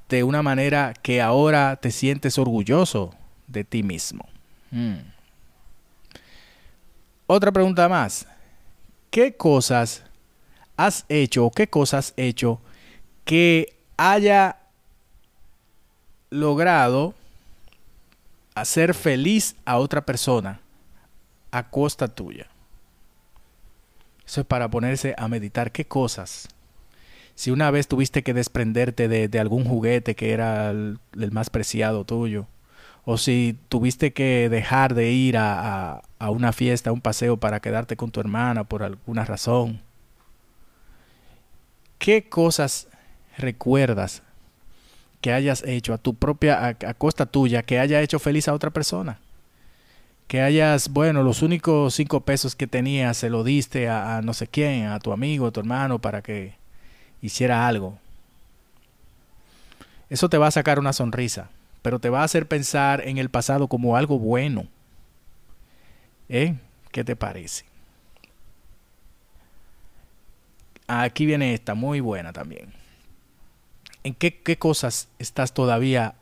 de 0.08 0.24
una 0.24 0.42
manera 0.42 0.94
que 1.00 1.22
ahora 1.22 1.76
te 1.76 1.92
sientes 1.92 2.38
orgulloso 2.38 3.14
de 3.46 3.62
ti 3.62 3.84
mismo? 3.84 4.28
Hmm. 4.72 5.12
Otra 7.28 7.52
pregunta 7.52 7.88
más. 7.88 8.26
¿Qué 9.12 9.36
cosas 9.36 10.02
has 10.76 11.04
hecho 11.08 11.46
o 11.46 11.50
qué 11.50 11.68
cosas 11.68 12.10
has 12.10 12.14
hecho 12.16 12.60
que 13.24 13.76
haya 13.96 14.58
logrado 16.30 17.14
hacer 18.54 18.94
feliz 18.94 19.56
a 19.64 19.78
otra 19.78 20.04
persona 20.04 20.60
a 21.50 21.70
costa 21.70 22.08
tuya. 22.08 22.46
Eso 24.26 24.40
es 24.40 24.46
para 24.46 24.68
ponerse 24.68 25.14
a 25.16 25.28
meditar 25.28 25.70
qué 25.70 25.86
cosas. 25.86 26.48
Si 27.34 27.50
una 27.50 27.70
vez 27.70 27.86
tuviste 27.86 28.22
que 28.22 28.34
desprenderte 28.34 29.08
de, 29.08 29.38
algún 29.38 29.64
juguete 29.64 30.14
que 30.16 30.32
era 30.32 30.70
el, 30.70 30.98
más 31.30 31.50
preciado 31.50 32.04
tuyo, 32.04 32.46
o 33.04 33.18
si 33.18 33.56
tuviste 33.68 34.12
que 34.12 34.48
dejar 34.48 34.94
de 34.94 35.12
ir 35.12 35.36
a, 35.38 36.02
una 36.18 36.52
fiesta, 36.52 36.90
a 36.90 36.92
un 36.92 37.00
paseo 37.00 37.36
para 37.36 37.60
quedarte 37.60 37.96
con 37.96 38.10
tu 38.10 38.20
hermana 38.20 38.64
por 38.64 38.82
alguna 38.82 39.24
razón, 39.24 39.80
¿Qué 42.06 42.28
cosas 42.28 42.86
recuerdas 43.36 44.22
que 45.20 45.32
hayas 45.32 45.64
hecho 45.64 45.92
a 45.92 45.98
tu 45.98 46.14
propia, 46.14 46.68
a, 46.68 46.94
costa 46.94 47.26
tuya, 47.26 47.64
que 47.64 47.80
haya 47.80 48.00
hecho 48.00 48.20
feliz 48.20 48.46
a 48.46 48.54
otra 48.54 48.70
persona? 48.70 49.18
Que 50.28 50.40
hayas, 50.40 50.90
bueno, 50.90 51.24
los 51.24 51.42
únicos 51.42 51.94
cinco 51.94 52.20
pesos 52.20 52.54
que 52.54 52.68
tenías 52.68 53.16
se 53.16 53.28
lo 53.28 53.42
diste 53.42 53.88
a, 53.88 54.18
a 54.18 54.22
no 54.22 54.34
sé 54.34 54.46
quién, 54.46 54.86
a 54.86 55.00
tu 55.00 55.10
amigo, 55.10 55.48
a 55.48 55.50
tu 55.50 55.58
hermano, 55.58 55.98
para 55.98 56.22
que 56.22 56.54
hiciera 57.22 57.66
algo. 57.66 57.98
Eso 60.08 60.28
te 60.28 60.38
va 60.38 60.46
a 60.46 60.52
sacar 60.52 60.78
una 60.78 60.92
sonrisa, 60.92 61.50
pero 61.82 61.98
te 61.98 62.08
va 62.08 62.20
a 62.20 62.24
hacer 62.26 62.46
pensar 62.46 63.00
en 63.04 63.18
el 63.18 63.30
pasado 63.30 63.66
como 63.66 63.96
algo 63.96 64.16
bueno. 64.20 64.68
¿Eh? 66.28 66.54
¿Qué 66.92 67.02
te 67.02 67.16
parece? 67.16 67.64
Aquí 70.86 71.26
viene 71.26 71.54
esta, 71.54 71.74
muy 71.74 72.00
buena 72.00 72.32
también. 72.32 72.72
¿En 74.04 74.14
qué, 74.14 74.56
cosas 74.58 75.08
estás 75.18 75.52
todavía 75.52 76.14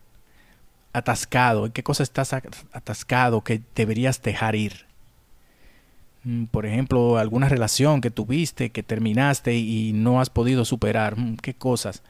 atascado? 0.93 1.67
¿En 1.67 1.73
qué 1.73 1.83
cosas 1.83 2.09
estás 2.09 2.33
atascado 2.73 3.43
que 3.43 3.61
deberías 3.75 4.23
dejar 4.23 4.55
ir? 4.55 4.87
Mm, 6.23 6.45
por 6.45 6.65
ejemplo, 6.65 7.19
alguna 7.19 7.49
relación 7.49 8.01
que 8.01 8.11
tuviste, 8.11 8.71
que 8.71 8.83
terminaste 8.83 9.55
y 9.55 9.93
no 9.93 10.21
has 10.21 10.31
podido 10.31 10.65
superar. 10.65 11.19
Mm, 11.19 11.37
¿Qué 11.37 11.55
cosas? 11.55 12.03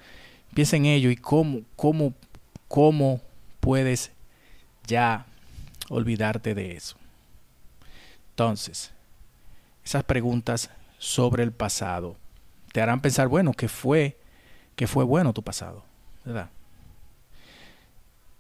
Piensa 0.55 0.77
en 0.77 0.87
ello 0.87 1.11
y 1.11 1.17
cómo, 1.17 1.63
cómo 1.75 2.15
¿cómo 2.75 3.21
puedes 3.61 4.11
ya 4.85 5.27
olvidarte 5.89 6.57
de 6.57 6.73
eso? 6.73 6.97
Entonces, 8.31 8.91
esas 9.85 10.03
preguntas 10.03 10.71
sobre 10.99 11.45
el 11.45 11.53
pasado 11.53 12.17
te 12.75 12.83
harán 12.83 13.01
pensar, 13.01 13.29
bueno, 13.29 13.53
que 13.53 13.69
fue, 13.69 14.19
que 14.75 14.89
fue 14.89 15.05
bueno 15.05 15.33
tu 15.33 15.45
pasado, 15.45 15.85
¿verdad? 16.25 16.51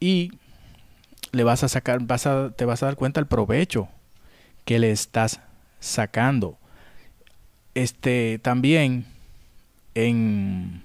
Y 0.00 0.32
le 1.30 1.44
vas 1.44 1.62
a 1.62 1.68
sacar, 1.68 2.02
vas 2.02 2.26
a, 2.26 2.50
te 2.50 2.64
vas 2.64 2.82
a 2.82 2.86
dar 2.86 2.96
cuenta 2.96 3.20
el 3.20 3.28
provecho 3.28 3.88
que 4.64 4.80
le 4.80 4.90
estás 4.90 5.38
sacando. 5.78 6.58
Este 7.76 8.40
también 8.42 9.06
en 9.94 10.82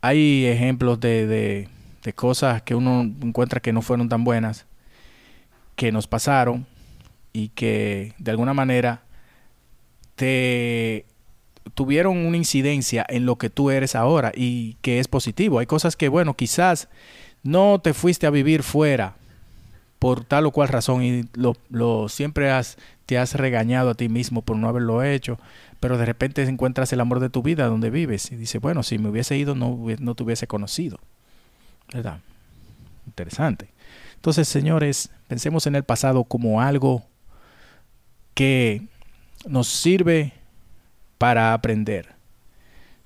hay 0.00 0.46
ejemplos 0.46 1.00
de, 1.00 1.26
de, 1.26 1.68
de 2.02 2.12
cosas 2.14 2.62
que 2.62 2.74
uno 2.74 3.02
encuentra 3.02 3.60
que 3.60 3.74
no 3.74 3.82
fueron 3.82 4.08
tan 4.08 4.24
buenas, 4.24 4.64
que 5.76 5.92
nos 5.92 6.06
pasaron 6.06 6.66
y 7.34 7.48
que 7.48 8.14
de 8.16 8.30
alguna 8.30 8.54
manera 8.54 9.02
te 10.14 11.04
tuvieron 11.80 12.26
una 12.26 12.36
incidencia 12.36 13.06
en 13.08 13.24
lo 13.24 13.36
que 13.36 13.48
tú 13.48 13.70
eres 13.70 13.94
ahora 13.94 14.32
y 14.34 14.74
que 14.82 15.00
es 15.00 15.08
positivo. 15.08 15.60
Hay 15.60 15.66
cosas 15.66 15.96
que, 15.96 16.10
bueno, 16.10 16.34
quizás 16.34 16.88
no 17.42 17.80
te 17.80 17.94
fuiste 17.94 18.26
a 18.26 18.30
vivir 18.30 18.62
fuera 18.62 19.16
por 19.98 20.26
tal 20.26 20.44
o 20.44 20.50
cual 20.50 20.68
razón 20.68 21.02
y 21.02 21.24
lo, 21.32 22.10
siempre 22.10 22.50
has, 22.50 22.76
te 23.06 23.16
has 23.16 23.32
regañado 23.32 23.88
a 23.88 23.94
ti 23.94 24.10
mismo 24.10 24.42
por 24.42 24.58
no 24.58 24.68
haberlo 24.68 25.02
hecho, 25.02 25.38
pero 25.80 25.96
de 25.96 26.04
repente 26.04 26.42
encuentras 26.42 26.92
el 26.92 27.00
amor 27.00 27.18
de 27.18 27.30
tu 27.30 27.40
vida 27.42 27.66
donde 27.66 27.88
vives 27.88 28.30
y 28.30 28.36
dices, 28.36 28.60
bueno, 28.60 28.82
si 28.82 28.98
me 28.98 29.08
hubiese 29.08 29.38
ido 29.38 29.54
no, 29.54 29.82
no 30.00 30.14
te 30.14 30.22
hubiese 30.22 30.46
conocido. 30.46 30.98
¿Verdad? 31.94 32.20
Interesante. 33.06 33.70
Entonces, 34.16 34.48
señores, 34.48 35.08
pensemos 35.28 35.66
en 35.66 35.76
el 35.76 35.84
pasado 35.84 36.24
como 36.24 36.60
algo 36.60 37.04
que 38.34 38.82
nos 39.46 39.68
sirve 39.68 40.34
para 41.20 41.52
aprender. 41.52 42.14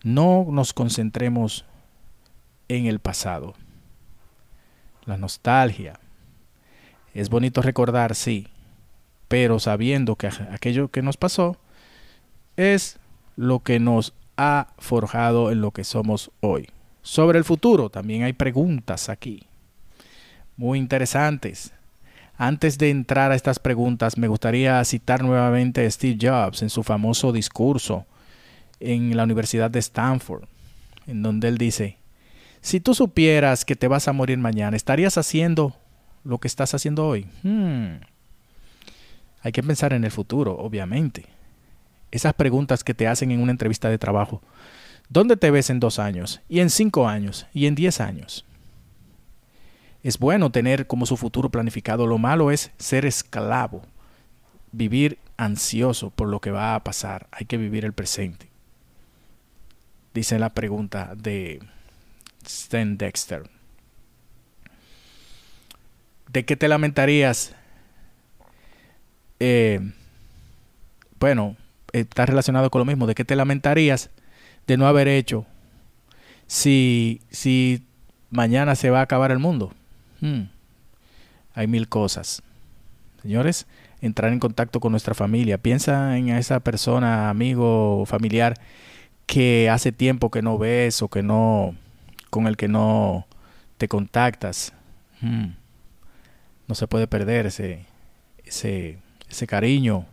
No 0.04 0.46
nos 0.48 0.72
concentremos 0.72 1.64
en 2.68 2.86
el 2.86 3.00
pasado. 3.00 3.54
La 5.04 5.16
nostalgia. 5.16 5.98
Es 7.12 7.28
bonito 7.28 7.60
recordar, 7.60 8.14
sí, 8.14 8.46
pero 9.26 9.58
sabiendo 9.58 10.14
que 10.14 10.28
aquello 10.52 10.92
que 10.92 11.02
nos 11.02 11.16
pasó 11.16 11.56
es 12.56 13.00
lo 13.34 13.64
que 13.64 13.80
nos 13.80 14.14
ha 14.36 14.68
forjado 14.78 15.50
en 15.50 15.60
lo 15.60 15.72
que 15.72 15.82
somos 15.82 16.30
hoy. 16.38 16.68
Sobre 17.02 17.38
el 17.38 17.44
futuro 17.44 17.90
también 17.90 18.22
hay 18.22 18.32
preguntas 18.32 19.08
aquí, 19.08 19.48
muy 20.56 20.78
interesantes. 20.78 21.72
Antes 22.36 22.78
de 22.78 22.90
entrar 22.90 23.30
a 23.30 23.36
estas 23.36 23.58
preguntas, 23.58 24.18
me 24.18 24.28
gustaría 24.28 24.82
citar 24.84 25.22
nuevamente 25.22 25.86
a 25.86 25.90
Steve 25.90 26.18
Jobs 26.20 26.62
en 26.62 26.70
su 26.70 26.82
famoso 26.82 27.32
discurso 27.32 28.06
en 28.80 29.16
la 29.16 29.22
Universidad 29.22 29.70
de 29.70 29.78
Stanford, 29.78 30.44
en 31.06 31.22
donde 31.22 31.48
él 31.48 31.58
dice, 31.58 31.98
si 32.60 32.80
tú 32.80 32.94
supieras 32.94 33.64
que 33.64 33.76
te 33.76 33.88
vas 33.88 34.08
a 34.08 34.12
morir 34.12 34.38
mañana, 34.38 34.76
¿estarías 34.76 35.16
haciendo 35.16 35.76
lo 36.24 36.38
que 36.38 36.48
estás 36.48 36.74
haciendo 36.74 37.06
hoy? 37.06 37.26
Hmm. 37.42 38.00
Hay 39.42 39.52
que 39.52 39.62
pensar 39.62 39.92
en 39.92 40.04
el 40.04 40.10
futuro, 40.10 40.56
obviamente. 40.56 41.26
Esas 42.10 42.34
preguntas 42.34 42.82
que 42.82 42.94
te 42.94 43.06
hacen 43.06 43.30
en 43.30 43.40
una 43.40 43.52
entrevista 43.52 43.90
de 43.90 43.98
trabajo. 43.98 44.40
¿Dónde 45.08 45.36
te 45.36 45.50
ves 45.50 45.68
en 45.70 45.80
dos 45.80 45.98
años? 45.98 46.40
¿Y 46.48 46.60
en 46.60 46.70
cinco 46.70 47.06
años? 47.06 47.46
¿Y 47.52 47.66
en 47.66 47.74
diez 47.74 48.00
años? 48.00 48.44
Es 50.04 50.18
bueno 50.18 50.50
tener 50.50 50.86
como 50.86 51.06
su 51.06 51.16
futuro 51.16 51.48
planificado. 51.48 52.06
Lo 52.06 52.18
malo 52.18 52.50
es 52.50 52.70
ser 52.76 53.06
esclavo, 53.06 53.82
vivir 54.70 55.18
ansioso 55.38 56.10
por 56.10 56.28
lo 56.28 56.40
que 56.40 56.50
va 56.50 56.74
a 56.74 56.84
pasar. 56.84 57.26
Hay 57.32 57.46
que 57.46 57.56
vivir 57.56 57.86
el 57.86 57.94
presente. 57.94 58.50
Dice 60.12 60.38
la 60.38 60.50
pregunta 60.50 61.14
de 61.16 61.60
Sten 62.46 62.98
Dexter. 62.98 63.48
¿De 66.30 66.44
qué 66.44 66.54
te 66.54 66.68
lamentarías? 66.68 67.54
Eh, 69.40 69.80
bueno, 71.18 71.56
está 71.92 72.26
relacionado 72.26 72.70
con 72.70 72.80
lo 72.80 72.84
mismo. 72.84 73.06
¿De 73.06 73.14
qué 73.14 73.24
te 73.24 73.36
lamentarías 73.36 74.10
de 74.66 74.76
no 74.76 74.86
haber 74.86 75.08
hecho 75.08 75.46
si, 76.46 77.22
si 77.30 77.86
mañana 78.28 78.74
se 78.74 78.90
va 78.90 79.00
a 79.00 79.04
acabar 79.04 79.30
el 79.30 79.38
mundo? 79.38 79.72
Hmm. 80.24 80.44
Hay 81.52 81.66
mil 81.66 81.86
cosas. 81.86 82.42
Señores, 83.20 83.66
entrar 84.00 84.32
en 84.32 84.40
contacto 84.40 84.80
con 84.80 84.90
nuestra 84.90 85.14
familia. 85.14 85.58
Piensa 85.58 86.16
en 86.16 86.30
esa 86.30 86.60
persona, 86.60 87.28
amigo, 87.28 88.04
familiar 88.06 88.54
que 89.26 89.68
hace 89.68 89.92
tiempo 89.92 90.30
que 90.30 90.40
no 90.40 90.56
ves 90.56 91.02
o 91.02 91.08
que 91.08 91.22
no, 91.22 91.74
con 92.30 92.46
el 92.46 92.56
que 92.56 92.68
no 92.68 93.26
te 93.76 93.86
contactas. 93.86 94.72
Hmm. 95.20 95.48
No 96.68 96.74
se 96.74 96.86
puede 96.86 97.06
perder 97.06 97.44
ese, 97.44 97.84
ese, 98.46 98.96
ese 99.28 99.46
cariño. 99.46 100.06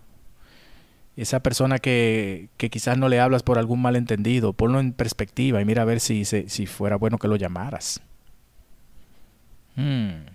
Esa 1.16 1.40
persona 1.40 1.80
que, 1.80 2.50
que, 2.58 2.70
quizás 2.70 2.98
no 2.98 3.08
le 3.08 3.22
hablas 3.22 3.44
por 3.44 3.58
algún 3.58 3.82
malentendido, 3.82 4.52
ponlo 4.52 4.82
en 4.82 4.92
perspectiva 4.92 5.62
y 5.62 5.66
mira 5.66 5.84
a 5.84 5.86
ver 5.86 6.02
si, 6.02 6.26
si 6.26 6.66
fuera 6.66 6.98
bueno 6.98 7.18
que 7.18 7.30
lo 7.30 7.38
llamaras. 7.38 8.02
Hmm, 9.76 10.26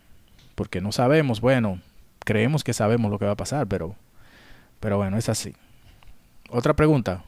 porque 0.54 0.80
no 0.80 0.92
sabemos, 0.92 1.40
bueno, 1.40 1.80
creemos 2.24 2.64
que 2.64 2.72
sabemos 2.72 3.10
lo 3.10 3.18
que 3.18 3.26
va 3.26 3.32
a 3.32 3.36
pasar, 3.36 3.66
pero, 3.66 3.94
pero 4.80 4.96
bueno, 4.96 5.16
es 5.16 5.28
así. 5.28 5.54
Otra 6.50 6.74
pregunta. 6.74 7.24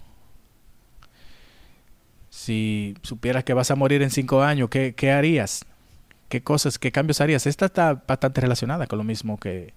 Si 2.31 2.95
supieras 3.03 3.45
que 3.45 3.55
vas 3.55 3.71
a 3.71 3.77
morir 3.77 4.03
en 4.03 4.11
cinco 4.11 4.43
años, 4.43 4.69
¿qué, 4.71 4.95
qué 4.95 5.13
harías? 5.13 5.65
¿Qué 6.29 6.43
cosas, 6.43 6.79
qué 6.79 6.93
cambios 6.93 7.21
harías? 7.21 7.47
Esta 7.47 7.67
está 7.67 8.03
bastante 8.07 8.41
relacionada 8.41 8.87
con 8.87 8.99
lo 8.99 9.05
mismo 9.05 9.39
que, 9.39 9.73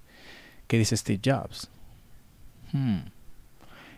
que 0.67 0.77
dice 0.77 0.95
Steve 0.97 1.21
Jobs. 1.23 1.69
Hmm. 2.71 2.99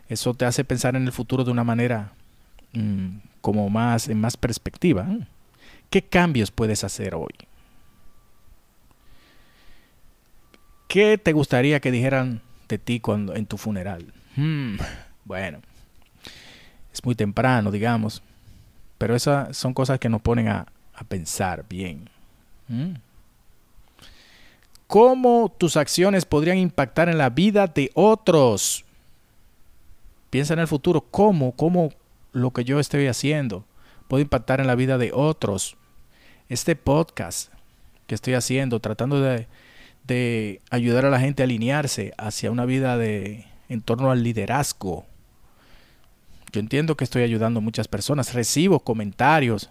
Eso 0.08 0.34
te 0.34 0.44
hace 0.44 0.64
pensar 0.64 0.96
en 0.96 1.04
el 1.04 1.12
futuro 1.12 1.44
de 1.44 1.50
una 1.50 1.64
manera 1.64 2.12
mm, 2.72 3.16
como 3.40 3.68
más, 3.70 4.08
en 4.08 4.20
más 4.20 4.36
perspectiva. 4.36 5.06
¿Qué 5.90 6.02
cambios 6.02 6.50
puedes 6.50 6.84
hacer 6.84 7.14
hoy? 7.14 7.32
¿Qué 10.94 11.18
te 11.18 11.32
gustaría 11.32 11.80
que 11.80 11.90
dijeran 11.90 12.40
de 12.68 12.78
ti 12.78 13.00
cuando, 13.00 13.34
en 13.34 13.46
tu 13.46 13.58
funeral? 13.58 14.14
Hmm, 14.36 14.76
bueno, 15.24 15.58
es 16.92 17.04
muy 17.04 17.16
temprano, 17.16 17.72
digamos, 17.72 18.22
pero 18.96 19.16
esas 19.16 19.56
son 19.56 19.74
cosas 19.74 19.98
que 19.98 20.08
nos 20.08 20.22
ponen 20.22 20.46
a, 20.46 20.66
pensar 21.08 21.64
bien. 21.68 22.08
Hmm. 22.68 22.92
¿Cómo 24.86 25.52
tus 25.58 25.76
acciones 25.76 26.24
podrían 26.24 26.58
impactar 26.58 27.08
en 27.08 27.18
la 27.18 27.28
vida 27.28 27.66
de 27.66 27.90
otros? 27.94 28.84
Piensa 30.30 30.54
en 30.54 30.60
el 30.60 30.68
futuro, 30.68 31.00
¿cómo, 31.00 31.50
cómo 31.56 31.90
lo 32.30 32.52
que 32.52 32.62
yo 32.62 32.78
estoy 32.78 33.08
haciendo 33.08 33.64
puede 34.06 34.22
impactar 34.22 34.60
en 34.60 34.68
la 34.68 34.76
vida 34.76 34.96
de 34.96 35.10
otros? 35.12 35.76
Este 36.48 36.76
podcast 36.76 37.52
que 38.06 38.14
estoy 38.14 38.34
haciendo, 38.34 38.78
tratando 38.78 39.20
de 39.20 39.48
de 40.04 40.60
ayudar 40.70 41.06
a 41.06 41.10
la 41.10 41.20
gente 41.20 41.42
a 41.42 41.44
alinearse 41.44 42.12
hacia 42.18 42.50
una 42.50 42.66
vida 42.66 42.96
de 42.96 43.46
en 43.68 43.80
torno 43.80 44.10
al 44.10 44.22
liderazgo. 44.22 45.06
Yo 46.52 46.60
entiendo 46.60 46.96
que 46.96 47.04
estoy 47.04 47.22
ayudando 47.22 47.58
a 47.58 47.62
muchas 47.62 47.88
personas, 47.88 48.34
recibo 48.34 48.80
comentarios 48.80 49.70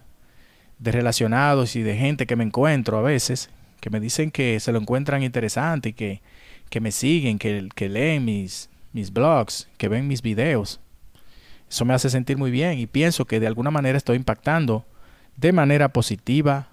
de 0.80 0.92
relacionados 0.92 1.76
y 1.76 1.84
de 1.84 1.96
gente 1.96 2.26
que 2.26 2.36
me 2.36 2.44
encuentro 2.44 2.98
a 2.98 3.02
veces 3.02 3.50
que 3.84 3.90
me 3.90 4.00
dicen 4.00 4.32
que 4.32 4.62
se 4.62 4.72
lo 4.72 4.80
encuentran 4.80 5.24
interesante 5.24 5.90
y 5.90 5.94
que, 5.94 6.22
que 6.70 6.80
me 6.80 6.94
siguen, 6.94 7.38
que, 7.38 7.68
que 7.76 7.90
leen 7.90 8.24
mis, 8.24 8.70
mis 8.94 9.12
blogs, 9.12 9.68
que 9.78 9.90
ven 9.90 10.08
mis 10.08 10.22
videos. 10.22 10.80
Eso 11.70 11.84
me 11.84 11.94
hace 11.94 12.10
sentir 12.10 12.38
muy 12.38 12.50
bien 12.50 12.80
y 12.80 12.88
pienso 12.88 13.26
que 13.26 13.42
de 13.42 13.48
alguna 13.48 13.72
manera 13.72 13.98
estoy 13.98 14.16
impactando 14.16 14.86
de 15.36 15.52
manera 15.52 15.90
positiva 15.90 16.70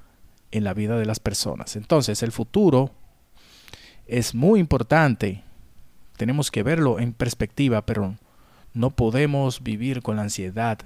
en 0.53 0.63
la 0.63 0.73
vida 0.73 1.01
de 1.01 1.05
las 1.05 1.19
personas. 1.19 1.75
Entonces, 1.75 2.23
el 2.23 2.31
futuro 2.31 2.93
es 4.11 4.35
muy 4.35 4.61
importante. 4.61 5.43
Tenemos 6.17 6.51
que 6.51 6.63
verlo 6.63 6.99
en 6.99 7.13
perspectiva, 7.13 7.87
pero 7.87 8.17
no 8.75 8.91
podemos 8.91 9.63
vivir 9.63 10.03
con 10.03 10.17
la 10.17 10.23
ansiedad 10.23 10.79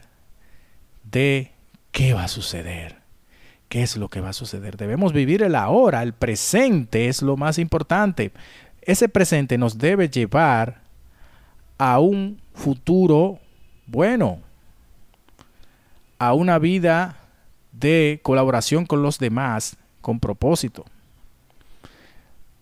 de 1.02 1.52
qué 1.90 2.12
va 2.12 2.24
a 2.24 2.28
suceder. 2.28 3.02
¿Qué 3.68 3.82
es 3.82 3.96
lo 3.96 4.08
que 4.08 4.20
va 4.20 4.28
a 4.28 4.34
suceder? 4.34 4.76
Debemos 4.76 5.12
vivir 5.12 5.42
el 5.42 5.54
ahora, 5.54 6.02
el 6.02 6.12
presente 6.12 7.08
es 7.08 7.22
lo 7.22 7.36
más 7.36 7.58
importante. 7.58 8.30
Ese 8.82 9.08
presente 9.08 9.58
nos 9.58 9.78
debe 9.78 10.08
llevar 10.08 10.82
a 11.78 11.98
un 11.98 12.40
futuro 12.52 13.40
bueno, 13.86 14.38
a 16.18 16.34
una 16.34 16.58
vida 16.58 17.16
de 17.72 18.20
colaboración 18.22 18.86
con 18.86 19.02
los 19.02 19.18
demás 19.18 19.76
con 20.00 20.20
propósito. 20.20 20.84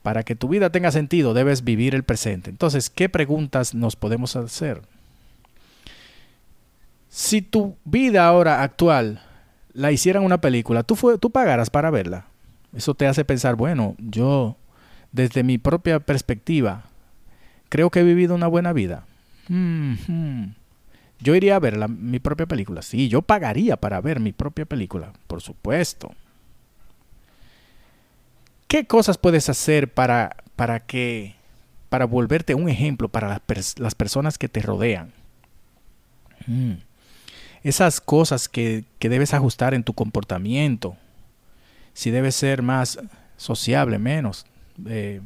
Para 0.03 0.25
que 0.25 0.35
tu 0.35 0.49
vida 0.49 0.71
tenga 0.71 0.91
sentido, 0.91 1.33
debes 1.33 1.65
vivir 1.65 1.95
el 1.95 2.03
presente. 2.03 2.51
Entonces, 2.51 2.91
¿qué 2.91 3.09
preguntas 3.09 3.75
nos 3.75 3.97
podemos 3.97 4.35
hacer? 4.37 4.83
Si 7.09 7.43
tu 7.43 7.77
vida 7.85 8.27
ahora 8.27 8.63
actual 8.63 9.23
la 9.73 9.93
hicieran 9.93 10.25
una 10.25 10.41
película, 10.41 10.83
¿tú, 10.83 10.97
fue, 10.97 11.19
pagarás 11.19 11.71
para 11.71 11.91
verla. 11.91 12.27
Eso 12.75 12.95
te 12.95 13.07
hace 13.07 13.25
pensar, 13.25 13.55
bueno, 13.55 13.95
yo, 13.99 14.57
desde 15.13 15.43
mi 15.43 15.59
propia 15.59 16.01
perspectiva, 16.01 16.85
creo 17.69 17.91
que 17.91 18.01
he 18.01 18.05
vivido 18.05 18.35
una 18.35 18.47
buena 18.47 18.73
vida. 18.73 19.05
Yo 21.21 21.35
iría 21.35 21.57
a 21.57 21.61
ver 21.61 21.89
mi 21.89 22.19
propia 22.19 22.47
película. 22.47 22.83
Sí, 22.83 23.09
yo 23.09 23.23
pagaría 23.23 23.77
para 23.77 24.01
ver 24.01 24.19
mi 24.19 24.33
propia 24.33 24.65
película, 24.65 25.13
por 25.27 25.41
supuesto. 25.41 26.13
¿Qué 28.73 28.87
cosas 28.87 29.19
puedes 29.19 29.51
hacer 29.51 29.93
para, 29.93 30.35
para 30.57 30.81
que 30.81 31.35
para 31.91 32.07
volverte 32.07 32.55
un 32.55 32.71
ejemplo 32.71 33.11
para 33.11 33.43
las, 33.77 33.95
personas 33.95 34.39
que 34.39 34.49
te 34.49 34.63
rodean? 34.63 35.13
Mm. 36.47 36.77
Esas 37.63 38.01
cosas 38.01 38.49
que, 38.49 38.87
debes 38.99 39.35
ajustar 39.35 39.75
en 39.75 39.85
tu 39.85 39.93
comportamiento. 39.93 40.97
Si 41.93 42.11
debes 42.11 42.35
ser 42.35 42.63
más 42.63 42.99
sociable, 43.37 43.99
menos. 43.99 44.47
Eh, 44.87 45.21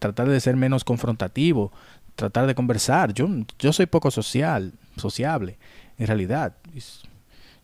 tratar 0.00 0.28
de 0.28 0.40
ser 0.40 0.56
menos 0.56 0.82
confrontativo. 0.82 1.70
Tratar 2.16 2.48
de 2.48 2.56
conversar. 2.56 3.14
Yo, 3.14 3.28
yo 3.60 3.72
soy 3.72 3.86
poco 3.86 4.10
social, 4.10 4.72
sociable, 4.96 5.58
en 5.96 6.08
realidad. 6.08 6.56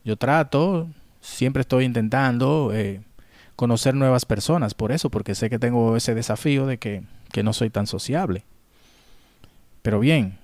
Yo 0.04 0.16
trato, 0.16 0.86
siempre 1.20 1.62
estoy 1.62 1.84
intentando 1.84 2.70
eh, 2.72 3.00
conocer 3.58 3.92
nuevas 3.96 4.24
personas, 4.24 4.72
por 4.72 4.92
eso, 4.92 5.10
porque 5.10 5.34
sé 5.34 5.50
que 5.50 5.58
tengo 5.58 5.96
ese 5.96 6.14
desafío 6.14 6.64
de 6.64 6.78
que, 6.78 7.02
que 7.32 7.42
no 7.42 7.52
soy 7.52 7.70
tan 7.70 7.88
sociable. 7.88 8.44
Pero 9.82 9.98
bien, 9.98 10.38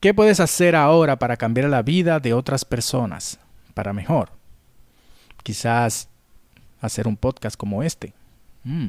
¿qué 0.00 0.14
puedes 0.14 0.40
hacer 0.40 0.76
ahora 0.76 1.18
para 1.18 1.36
cambiar 1.36 1.68
la 1.68 1.82
vida 1.82 2.18
de 2.18 2.32
otras 2.32 2.64
personas 2.64 3.38
para 3.74 3.92
mejor? 3.92 4.30
Quizás 5.42 6.08
hacer 6.80 7.06
un 7.06 7.18
podcast 7.18 7.54
como 7.54 7.82
este, 7.82 8.14
mm. 8.64 8.88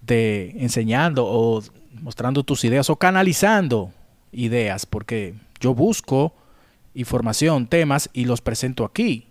de 0.00 0.54
enseñando 0.60 1.26
o 1.26 1.62
mostrando 2.00 2.44
tus 2.44 2.64
ideas 2.64 2.88
o 2.88 2.96
canalizando 2.96 3.92
ideas, 4.32 4.86
porque 4.86 5.34
yo 5.60 5.74
busco 5.74 6.32
información, 6.94 7.66
temas 7.66 8.08
y 8.14 8.24
los 8.24 8.40
presento 8.40 8.86
aquí. 8.86 9.26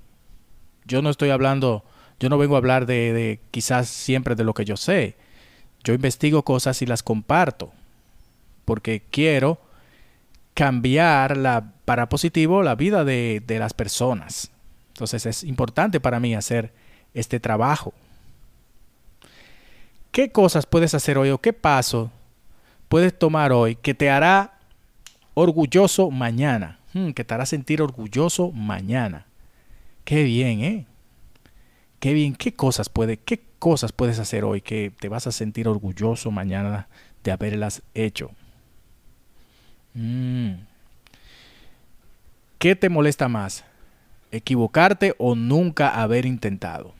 Yo 0.86 1.02
no 1.02 1.10
estoy 1.10 1.32
hablando 1.32 1.84
yo 2.20 2.30
no 2.30 2.38
vengo 2.38 2.56
a 2.56 2.60
hablar 2.60 2.86
de, 2.86 3.40
quizás 3.52 3.90
siempre 3.90 4.36
de 4.36 4.44
lo 4.44 4.54
que 4.54 4.66
yo 4.66 4.78
sé. 4.78 5.16
Yo 5.84 5.94
investigo 5.94 6.44
cosas 6.44 6.82
y 6.82 6.86
las 6.86 7.04
comparto. 7.04 7.72
Porque 8.66 9.04
quiero 9.12 9.60
cambiar 10.54 11.36
la, 11.36 11.74
para 11.86 12.10
positivo 12.10 12.64
la 12.64 12.76
vida 12.76 13.04
de, 13.04 13.42
de 13.46 13.60
las 13.60 13.74
personas. 13.74 14.52
Entonces 14.90 15.26
es 15.26 15.44
importante 15.44 16.00
para 16.00 16.20
mí 16.20 16.36
hacer 16.36 16.72
este 17.14 17.40
trabajo. 17.40 17.94
¿Qué 20.12 20.32
cosas 20.32 20.66
puedes 20.66 20.94
hacer 20.94 21.18
hoy 21.18 21.32
o 21.32 21.40
qué 21.40 21.54
paso 21.54 22.12
puedes 22.88 23.18
tomar 23.18 23.52
hoy 23.52 23.76
que 23.76 23.96
te 23.96 24.12
hará 24.12 24.60
orgulloso 25.34 26.12
mañana? 26.12 26.80
Hmm, 26.94 27.10
que 27.10 27.24
te 27.24 27.34
hará 27.34 27.48
sentir 27.48 27.82
orgulloso 27.82 28.52
mañana. 28.52 29.26
Qué 30.06 30.24
bien, 30.24 30.62
¿eh? 30.64 30.86
Bien, 32.12 32.36
qué 32.36 32.54
cosas 32.54 32.90
puede, 32.90 33.16
qué 33.16 33.42
cosas 33.60 33.94
puedes 33.94 34.20
hacer 34.20 34.44
hoy 34.44 34.60
que 34.60 34.92
te 35.00 35.08
vas 35.08 35.26
a 35.26 35.32
sentir 35.32 35.70
orgulloso 35.70 36.32
mañana 36.32 36.90
de 37.24 37.32
haberlas 37.32 37.82
hecho. 37.94 38.32
Mm. 39.94 40.56
¿Qué 42.58 42.76
te 42.76 42.90
molesta 42.90 43.30
más? 43.30 43.64
¿Equivocarte 44.32 45.16
o 45.18 45.36
nunca 45.36 46.02
haber 46.02 46.26
intentado? 46.26 46.94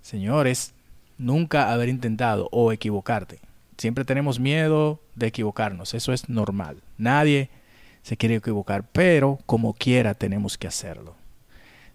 Señores, 0.00 0.72
nunca 1.18 1.72
haber 1.72 1.88
intentado 1.88 2.48
o 2.52 2.72
equivocarte. 2.72 3.38
Siempre 3.78 4.04
tenemos 4.04 4.38
miedo 4.38 5.00
de 5.14 5.26
equivocarnos, 5.26 5.94
eso 5.94 6.12
es 6.12 6.28
normal. 6.28 6.76
Nadie 6.98 7.50
se 8.02 8.16
quiere 8.16 8.36
equivocar, 8.36 8.84
pero 8.92 9.38
como 9.46 9.74
quiera 9.74 10.14
tenemos 10.14 10.58
que 10.58 10.68
hacerlo. 10.68 11.14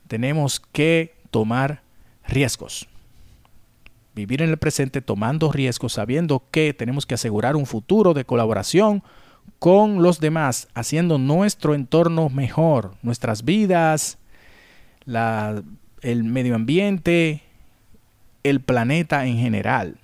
Tenemos 0.07 0.59
que 0.59 1.16
tomar 1.37 1.83
riesgos. 2.27 2.87
Vivir 4.15 4.41
en 4.41 4.49
el 4.49 4.57
presente 4.57 5.01
tomando 5.01 5.51
riesgos, 5.51 5.93
sabiendo 5.93 6.41
que 6.49 6.73
tenemos 6.73 7.05
que 7.05 7.13
asegurar 7.13 7.55
un 7.55 7.67
futuro 7.67 8.15
de 8.15 8.25
colaboración 8.25 9.03
con 9.59 10.01
los 10.01 10.19
demás, 10.19 10.67
haciendo 10.73 11.19
nuestro 11.19 11.75
entorno 11.75 12.29
mejor, 12.29 12.95
nuestras 13.03 13.45
vidas, 13.45 14.17
el 15.05 16.23
medio 16.23 16.55
ambiente, 16.55 17.43
el 18.43 18.59
planeta 18.59 19.27
en 19.27 19.37
general. 19.37 19.99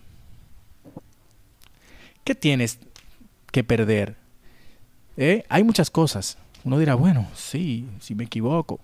¿Qué 2.24 2.36
tienes 2.36 2.78
que 3.52 3.64
perder? 3.64 4.18
¿Eh? 5.18 5.46
Hay 5.50 5.64
muchas 5.64 5.90
cosas. 5.90 6.38
Uno 6.64 6.78
dirá, 6.78 6.94
bueno, 6.94 7.28
sí, 7.34 7.88
si 8.00 8.14
me 8.14 8.26
equivoco 8.26 8.80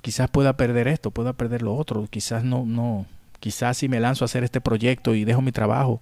quizás 0.00 0.30
pueda 0.30 0.56
perder 0.56 0.88
esto, 0.88 1.10
pueda 1.10 1.32
perder 1.32 1.62
lo 1.62 1.74
otro, 1.74 2.06
quizás 2.10 2.44
no, 2.44 2.64
no, 2.64 3.06
quizás 3.38 3.78
si 3.78 3.88
me 3.88 4.00
lanzo 4.00 4.24
a 4.24 4.26
hacer 4.26 4.44
este 4.44 4.60
proyecto 4.60 5.14
y 5.14 5.24
dejo 5.24 5.42
mi 5.42 5.52
trabajo, 5.52 6.00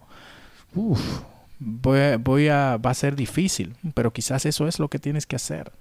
voy, 1.58 2.48
a, 2.48 2.76
va 2.76 2.90
a 2.90 2.94
ser 2.94 3.16
difícil, 3.16 3.74
pero 3.94 4.12
quizás 4.12 4.46
eso 4.46 4.68
es 4.68 4.78
lo 4.78 4.88
que 4.88 4.98
tienes 4.98 5.26
que 5.26 5.36
hacer, 5.36 5.72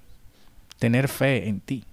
tener 0.79 1.07
fe 1.07 1.47
en 1.47 1.59
ti. 1.59 1.83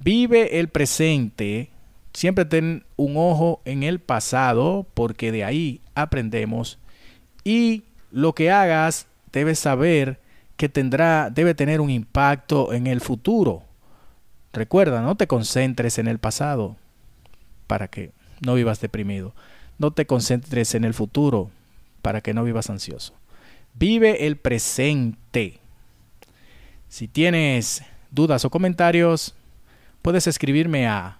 Vive 0.00 0.58
el 0.58 0.68
presente, 0.68 1.70
siempre 2.12 2.44
ten 2.44 2.84
un 2.96 3.16
ojo 3.16 3.60
en 3.64 3.84
el 3.84 4.00
pasado, 4.00 4.86
porque 4.94 5.30
de 5.30 5.44
ahí 5.44 5.80
aprendemos, 5.94 6.78
y 7.44 7.84
lo 8.10 8.34
que 8.34 8.50
hagas 8.50 9.06
debes 9.32 9.58
saber 9.58 10.20
que 10.56 10.68
tendrá, 10.68 11.30
debe 11.30 11.54
tener 11.54 11.80
un 11.80 11.90
impacto 11.90 12.72
en 12.72 12.86
el 12.86 13.00
futuro 13.00 13.64
Recuerda, 14.52 15.02
no 15.02 15.16
te 15.16 15.26
concentres 15.26 15.98
en 15.98 16.06
el 16.08 16.18
pasado 16.18 16.76
para 17.66 17.88
que 17.88 18.12
no 18.40 18.54
vivas 18.54 18.80
deprimido. 18.80 19.34
No 19.78 19.92
te 19.92 20.06
concentres 20.06 20.74
en 20.74 20.84
el 20.84 20.94
futuro 20.94 21.50
para 22.02 22.20
que 22.20 22.34
no 22.34 22.44
vivas 22.44 22.68
ansioso. 22.68 23.14
Vive 23.74 24.26
el 24.26 24.36
presente. 24.36 25.60
Si 26.88 27.08
tienes 27.08 27.82
dudas 28.10 28.44
o 28.44 28.50
comentarios, 28.50 29.34
puedes 30.02 30.26
escribirme 30.26 30.86
a 30.86 31.16